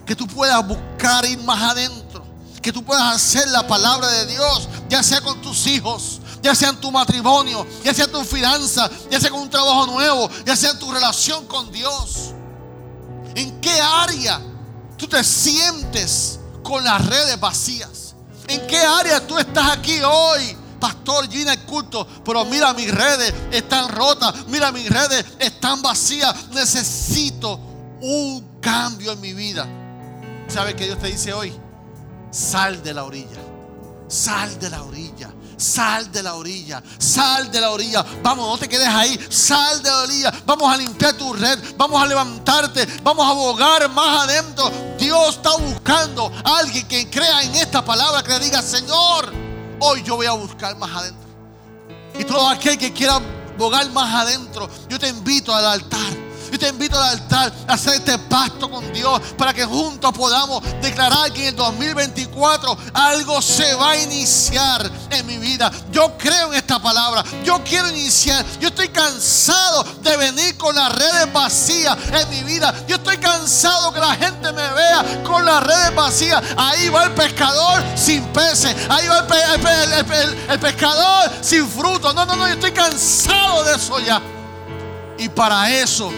[0.05, 2.23] Que tú puedas buscar ir más adentro.
[2.61, 6.69] Que tú puedas hacer la palabra de Dios, ya sea con tus hijos, ya sea
[6.69, 10.55] en tu matrimonio, ya sea en tu finanza, ya sea con un trabajo nuevo, ya
[10.55, 12.33] sea en tu relación con Dios.
[13.35, 14.39] ¿En qué área
[14.97, 18.02] tú te sientes con las redes vacías?
[18.53, 20.55] ¿En qué área tú estás aquí hoy?
[20.79, 26.49] Pastor, vine al culto, pero mira mis redes están rotas, mira mis redes están vacías.
[26.51, 27.59] Necesito
[28.01, 29.65] un cambio en mi vida.
[30.47, 31.51] ¿Sabe qué Dios te dice hoy?
[32.29, 33.41] Sal de la orilla.
[34.07, 35.31] Sal de la orilla.
[35.57, 36.81] Sal de la orilla.
[36.97, 38.05] Sal de la orilla.
[38.21, 39.19] Vamos, no te quedes ahí.
[39.29, 40.33] Sal de la orilla.
[40.45, 41.59] Vamos a limpiar tu red.
[41.77, 42.85] Vamos a levantarte.
[43.03, 44.71] Vamos a abogar más adentro.
[44.97, 48.23] Dios está buscando a alguien que crea en esta palabra.
[48.23, 49.31] Que le diga, Señor,
[49.79, 51.23] hoy yo voy a buscar más adentro.
[52.17, 53.19] Y todo aquel que quiera
[53.57, 56.22] bogar más adentro, yo te invito al altar.
[56.63, 61.29] Te invito al altar a hacer este pacto con Dios para que juntos podamos declarar
[61.33, 65.69] que en el 2024 algo se va a iniciar en mi vida.
[65.91, 67.21] Yo creo en esta palabra.
[67.43, 68.45] Yo quiero iniciar.
[68.61, 72.73] Yo estoy cansado de venir con las redes vacías en mi vida.
[72.87, 76.41] Yo estoy cansado que la gente me vea con las redes vacías.
[76.55, 78.73] Ahí va el pescador sin peces.
[78.87, 79.27] Ahí va
[80.49, 82.13] el, pescador sin fruto.
[82.13, 82.47] No, no, no.
[82.47, 84.21] Yo estoy cansado de eso ya.
[85.17, 86.09] Y para eso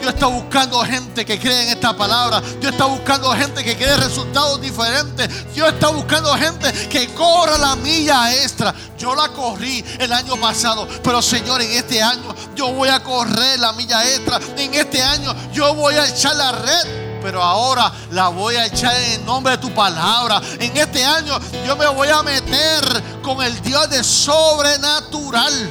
[0.00, 2.40] Dios está buscando gente que cree en esta palabra.
[2.60, 5.54] Dios está buscando gente que quiere resultados diferentes.
[5.54, 8.74] Dios está buscando gente que corra la milla extra.
[8.98, 13.58] Yo la corrí el año pasado, pero Señor, en este año yo voy a correr
[13.58, 14.40] la milla extra.
[14.56, 18.94] En este año yo voy a echar la red pero ahora la voy a echar
[18.94, 20.40] en nombre de tu palabra.
[20.60, 25.70] En este año yo me voy a meter con el Dios de sobrenatural.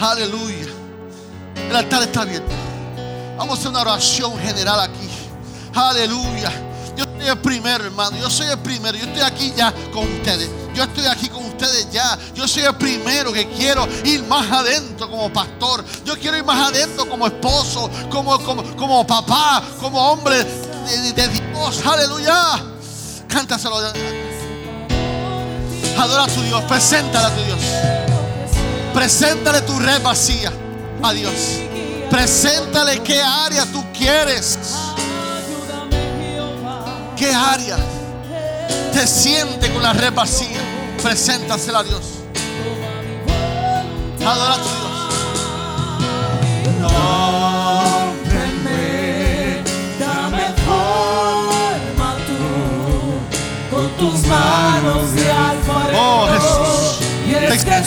[0.00, 0.73] Aleluya.
[1.74, 2.52] El altar está abierto.
[3.36, 5.08] Vamos a hacer una oración general aquí.
[5.74, 6.52] Aleluya.
[6.96, 8.16] Yo soy el primero, hermano.
[8.16, 8.96] Yo soy el primero.
[8.96, 10.48] Yo estoy aquí ya con ustedes.
[10.72, 12.16] Yo estoy aquí con ustedes ya.
[12.32, 15.84] Yo soy el primero que quiero ir más adentro como pastor.
[16.04, 18.38] Yo quiero ir más adentro como esposo, como,
[18.76, 21.84] como, papá, como hombre de, Dios.
[21.84, 22.62] Aleluya.
[23.26, 23.78] Cántaselo.
[25.98, 26.62] Adora a tu Dios.
[26.68, 27.58] Preséntale a tu Dios.
[28.94, 30.52] Preséntale tu red vacía
[31.04, 31.60] a Dios.
[32.10, 34.58] Preséntale qué área tú quieres.
[37.16, 37.76] ¿Qué área
[38.92, 40.60] te siente con la red vacía?
[41.02, 42.02] Preséntasela a Dios.
[44.24, 44.84] Adora a tu Dios.
[49.98, 55.98] dame forma tú, con tus manos de alfarero.
[56.00, 56.63] Oh Jesús,
[57.62, 57.82] te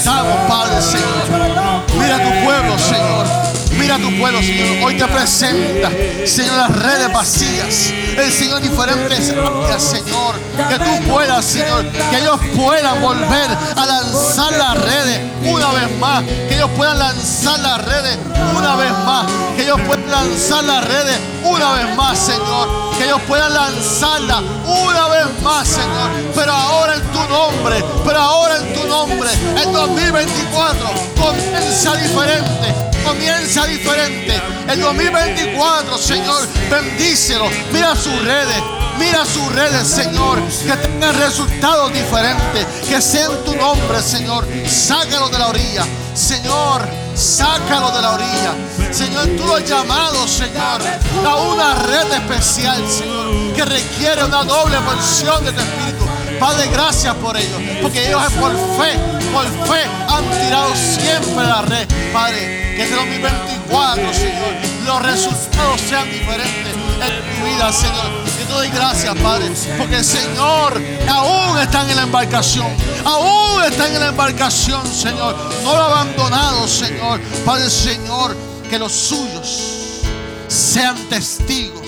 [0.48, 1.88] Padre Señor.
[1.98, 3.48] Mira tu pueblo, Señor.
[3.78, 4.86] Mira a tu pueblo, Señor.
[4.86, 5.92] Hoy te presenta,
[6.26, 7.94] Señor, las redes vacías.
[8.18, 10.36] El Señor, diferentes áreas, Señor.
[10.70, 11.86] Que tú puedas, Señor.
[12.10, 16.24] Que ellos puedan volver a lanzar las redes una vez más.
[16.24, 18.18] Que ellos puedan lanzar las redes
[18.58, 19.28] una vez más.
[19.56, 22.88] Que ellos puedan lanzar las redes una vez más, Señor.
[22.98, 26.10] Que ellos puedan lanzarla una vez más, Señor.
[26.36, 29.30] Pero ahora en tu nombre, pero ahora en tu nombre,
[29.64, 34.34] en 2024, comienza diferente comienza diferente.
[34.68, 37.50] El 2024, Señor, bendícelo.
[37.72, 38.62] Mira sus redes.
[38.98, 40.42] Mira sus redes, Señor.
[40.66, 42.66] Que tengan resultados diferentes.
[42.88, 44.48] Que sea en tu nombre, Señor.
[44.68, 45.86] Sácalo de la orilla.
[46.14, 48.54] Señor, sácalo de la orilla.
[48.92, 50.82] Señor, tú lo has llamado, Señor,
[51.26, 56.06] a una red especial, Señor, que requiere una doble porción de tu Espíritu.
[56.40, 57.58] Padre, gracias por ello.
[57.84, 58.98] Porque ellos por fe,
[59.32, 61.88] por fe han tirado siempre la red.
[62.12, 64.54] Padre, que este 2024, Señor,
[64.86, 68.12] los resultados sean diferentes en tu vida, Señor.
[68.26, 72.68] Y te doy gracias, Padre, porque Señor aún están en la embarcación,
[73.06, 75.36] aún están en la embarcación, Señor.
[75.64, 77.20] No lo abandonado, Señor.
[77.46, 78.36] Padre, Señor,
[78.70, 80.02] que los suyos
[80.48, 81.88] sean testigos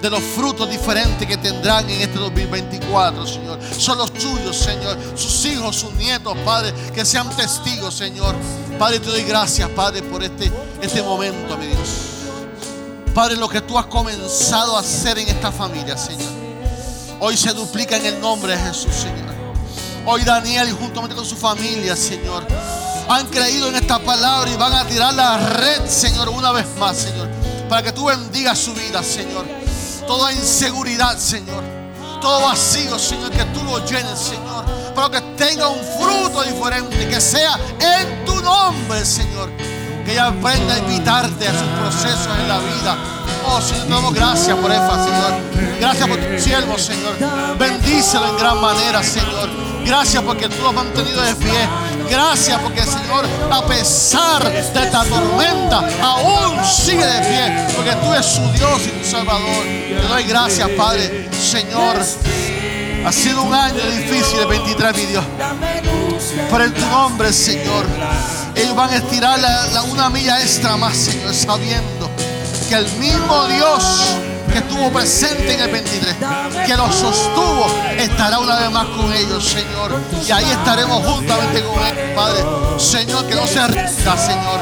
[0.00, 3.58] de los frutos diferentes que tendrán en este 2024, Señor.
[3.76, 4.96] Son los tuyos, Señor.
[5.16, 8.34] Sus hijos, sus nietos, Padre, que sean testigos, Señor.
[8.78, 12.07] Padre, te doy gracias, Padre, por este, este momento, mi Dios.
[13.18, 16.30] Padre, lo que tú has comenzado a hacer en esta familia, Señor.
[17.18, 19.34] Hoy se duplica en el nombre de Jesús, Señor.
[20.06, 22.46] Hoy Daniel, juntamente con su familia, Señor,
[23.08, 26.96] han creído en esta palabra y van a tirar la red, Señor, una vez más,
[26.96, 27.28] Señor.
[27.68, 29.44] Para que tú bendigas su vida, Señor
[30.06, 31.62] toda inseguridad, Señor.
[32.20, 34.64] Todo vacío, Señor, que tú lo llenes, Señor.
[34.94, 39.77] Pero que tenga un fruto diferente, que sea en tu nombre, Señor.
[40.08, 42.96] Que ella aprenda a invitarte a sus procesos en la vida.
[43.44, 45.32] Oh, Señor, te damos gracias por Efa, Señor.
[45.78, 47.14] Gracias por tu siervo, Señor.
[47.58, 49.50] Bendícelo en gran manera, Señor.
[49.84, 51.68] Gracias porque tú lo has mantenido de pie.
[52.08, 57.66] Gracias porque, Señor, a pesar de esta tormenta, aún sigue de pie.
[57.76, 59.62] Porque tú eres su Dios y tu Salvador.
[59.62, 61.28] Te doy gracias, Padre.
[61.38, 61.96] Señor,
[63.04, 65.24] ha sido un año difícil, el 23, mi Dios.
[66.50, 67.86] Pero en tu nombre, Señor,
[68.54, 72.10] ellos van a estirar la, una milla extra más, Señor, sabiendo
[72.68, 74.16] que el mismo Dios
[74.52, 76.16] que estuvo presente en el 23,
[76.66, 77.66] que los sostuvo,
[77.98, 80.00] estará una vez más con ellos, Señor.
[80.26, 82.44] Y ahí estaremos juntamente con ellos, Padre.
[82.78, 84.60] Señor, que no se rinda, Señor.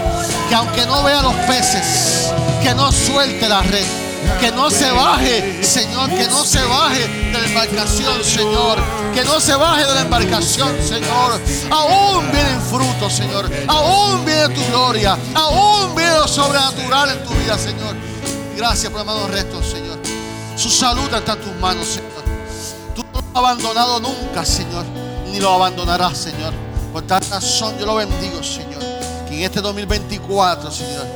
[0.48, 4.05] Que aunque no vea los peces, que no suelte la red.
[4.40, 8.78] Que no se baje, Señor, que no se baje de la embarcación, Señor.
[9.14, 11.40] Que no se baje de la embarcación, Señor.
[11.70, 13.50] Aún vienen frutos, Señor.
[13.66, 15.18] Aún viene tu gloria.
[15.34, 17.96] Aún viene lo sobrenatural en tu vida, Señor.
[18.56, 19.98] Gracias por hermano resto, Señor.
[20.56, 22.24] Su salud está en tus manos, Señor.
[22.94, 24.84] Tú no lo has abandonado nunca, Señor.
[25.30, 26.52] Ni lo abandonarás, Señor.
[26.92, 28.82] Por tal razón yo lo bendigo, Señor.
[29.28, 31.06] Que en este 2024, Señor,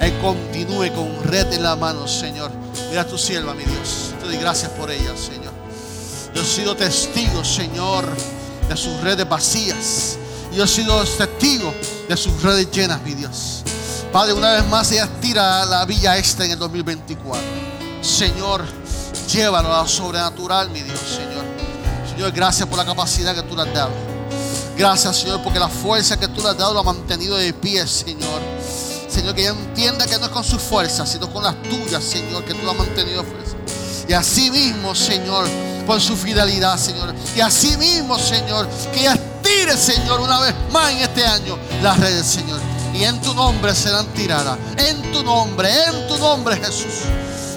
[0.00, 2.50] Él continúe con red en la mano, Señor.
[2.88, 4.14] Mira a tu sierva, mi Dios.
[4.18, 5.52] Te doy gracias por ella, Señor.
[6.34, 8.06] Yo he sido testigo, Señor,
[8.68, 10.16] de sus redes vacías.
[10.52, 11.74] Yo he sido testigo
[12.08, 13.62] de sus redes llenas, mi Dios.
[14.12, 17.40] Padre, una vez más ella tira a la villa esta en el 2024.
[18.00, 18.64] Señor,
[19.30, 21.44] llévalo a lo sobrenatural, mi Dios, Señor.
[22.10, 23.92] Señor, gracias por la capacidad que tú le has dado.
[24.76, 27.86] Gracias, Señor, porque la fuerza que tú le has dado lo ha mantenido de pie,
[27.86, 28.40] Señor.
[29.10, 32.44] Señor, que ella entienda que no es con sus fuerzas, sino con las tuyas, Señor,
[32.44, 33.56] que tú la has mantenido fuerza.
[34.08, 35.46] Y así mismo, Señor,
[35.86, 37.14] por su fidelidad, Señor.
[37.34, 41.98] Y así mismo, Señor, que ella tire, Señor, una vez más en este año las
[41.98, 42.60] redes, Señor.
[42.94, 44.58] Y en tu nombre serán tiradas.
[44.76, 47.04] En tu nombre, en tu nombre, Jesús.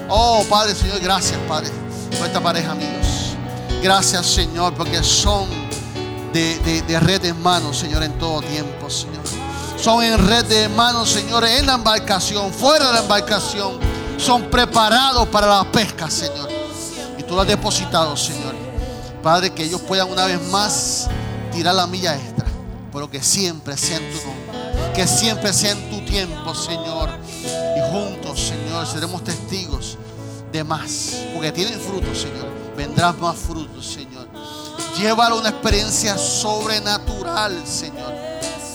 [0.09, 1.71] Oh, Padre, Señor, gracias, Padre,
[2.17, 3.35] por esta pareja, amigos.
[3.81, 5.49] Gracias, Señor, porque son
[6.33, 7.21] de, de, de red
[7.73, 9.22] Señor, en todo tiempo, Señor.
[9.83, 13.79] Son en red de manos, Señor, en la embarcación, fuera de la embarcación.
[14.17, 16.49] Son preparados para la pesca, Señor.
[17.17, 18.55] Y tú lo has depositado, Señor.
[19.21, 21.09] Padre, que ellos puedan una vez más
[21.51, 22.45] tirar la milla extra.
[22.93, 24.93] Pero que siempre sea en tu nombre.
[24.95, 27.09] Que siempre sea en tu tiempo, Señor.
[27.43, 29.97] Y juntos, Señor, seremos testigos
[30.53, 31.25] de más.
[31.33, 32.47] Porque tienen frutos, Señor.
[32.77, 34.29] Vendrán más frutos, Señor.
[34.97, 38.32] Llévalo a una experiencia sobrenatural, Señor.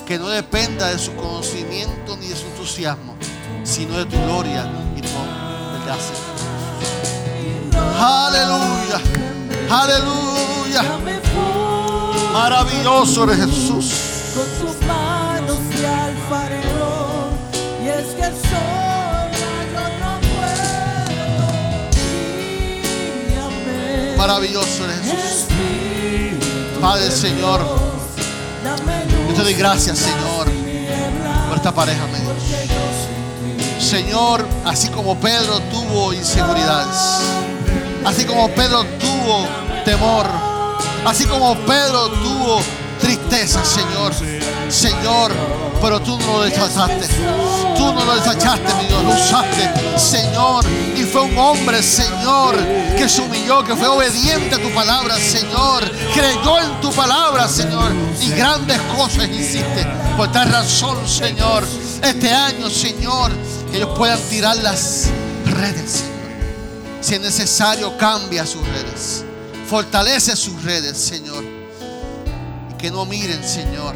[0.09, 3.15] Que no dependa de su conocimiento ni de su entusiasmo,
[3.63, 4.65] sino de tu gloria
[4.97, 6.15] y tu Señor.
[8.01, 9.01] Aleluya.
[9.71, 10.83] Aleluya.
[12.33, 13.93] Maravilloso eres Jesús.
[14.35, 17.29] con tus manos de alfarero.
[17.85, 18.33] Y es que
[24.17, 25.45] Maravilloso eres Jesús.
[26.81, 27.98] Padre, Señor.
[29.29, 30.47] Yo te doy gracias, Señor,
[31.49, 32.39] por esta pareja, mi Dios.
[33.79, 36.97] Señor, así como Pedro tuvo inseguridades,
[38.05, 39.47] así como Pedro tuvo
[39.85, 40.27] temor,
[41.05, 42.61] así como Pedro tuvo
[43.01, 44.13] tristeza, Señor.
[44.69, 45.33] Señor,
[45.81, 47.07] pero tú no lo desachaste.
[47.77, 50.65] Tú no lo desachaste, mi Dios, lo usaste, Señor.
[50.97, 52.57] Y fue un hombre, Señor,
[52.97, 55.85] que se humilló, que fue obediente a tu palabra, Señor.
[56.57, 57.93] En tu palabra, Señor.
[58.21, 59.87] Y grandes cosas hiciste.
[60.17, 61.65] Por tal razón, Señor,
[62.03, 63.31] este año, Señor,
[63.71, 65.09] que ellos puedan tirar las
[65.45, 66.19] redes, Señor.
[67.01, 69.25] Si es necesario, cambia sus redes.
[69.69, 71.45] Fortalece sus redes, Señor.
[72.71, 73.95] Y que no miren, Señor,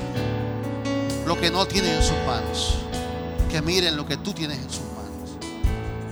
[1.27, 2.79] lo que no tienen en sus manos.
[3.51, 5.39] Que miren lo que tú tienes en sus manos.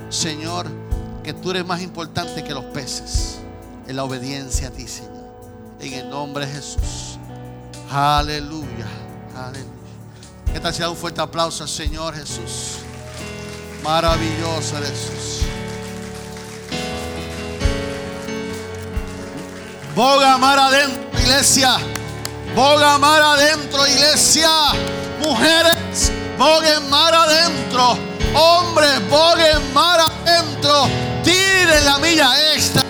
[0.08, 0.66] Señor,
[1.22, 3.36] que tú eres más importante que los peces.
[3.86, 5.09] En la obediencia a ti, Señor.
[5.80, 7.18] En el nombre de Jesús.
[7.90, 8.86] Aleluya.
[9.34, 9.70] Aleluya.
[10.52, 12.78] ¿Qué tal si da un fuerte aplauso Señor Jesús?
[13.82, 15.46] Maravilloso Jesús.
[19.94, 21.76] Boga mar adentro, iglesia.
[22.54, 24.50] Boga mar adentro, iglesia.
[25.20, 28.19] Mujeres, boguen mar adentro.
[28.34, 30.88] Hombres, boguen mar adentro.
[31.24, 32.82] Tiren la milla extra.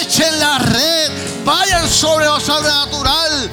[0.00, 1.10] Echen la red.
[1.44, 3.50] Vayan sobre lo sobrenatural.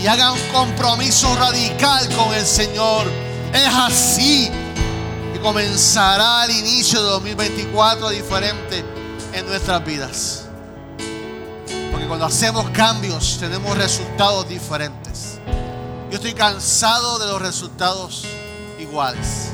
[0.00, 3.06] Y hagan un compromiso radical con el Señor.
[3.52, 4.50] Es así
[5.32, 8.84] que comenzará el inicio de 2024 diferente
[9.32, 10.44] en nuestras vidas.
[11.90, 15.40] Porque cuando hacemos cambios tenemos resultados diferentes.
[16.10, 18.24] Yo estoy cansado de los resultados
[18.78, 19.50] iguales.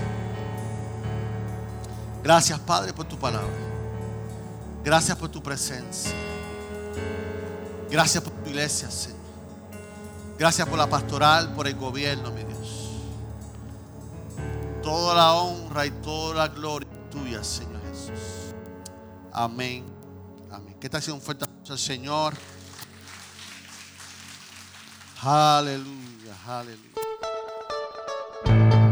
[2.24, 3.52] Gracias Padre por tu palabra.
[4.82, 6.10] Gracias por tu presencia.
[7.90, 9.20] Gracias por tu iglesia, Señor.
[10.38, 12.92] Gracias por la pastoral, por el gobierno, mi Dios.
[14.82, 18.54] Toda la honra y toda la gloria tuya, Señor Jesús.
[19.30, 19.84] Amén.
[20.50, 20.76] Amén.
[20.80, 22.32] ¿Qué tal si un fuerte aplauso Señor?
[25.22, 26.94] Aleluya, aleluya.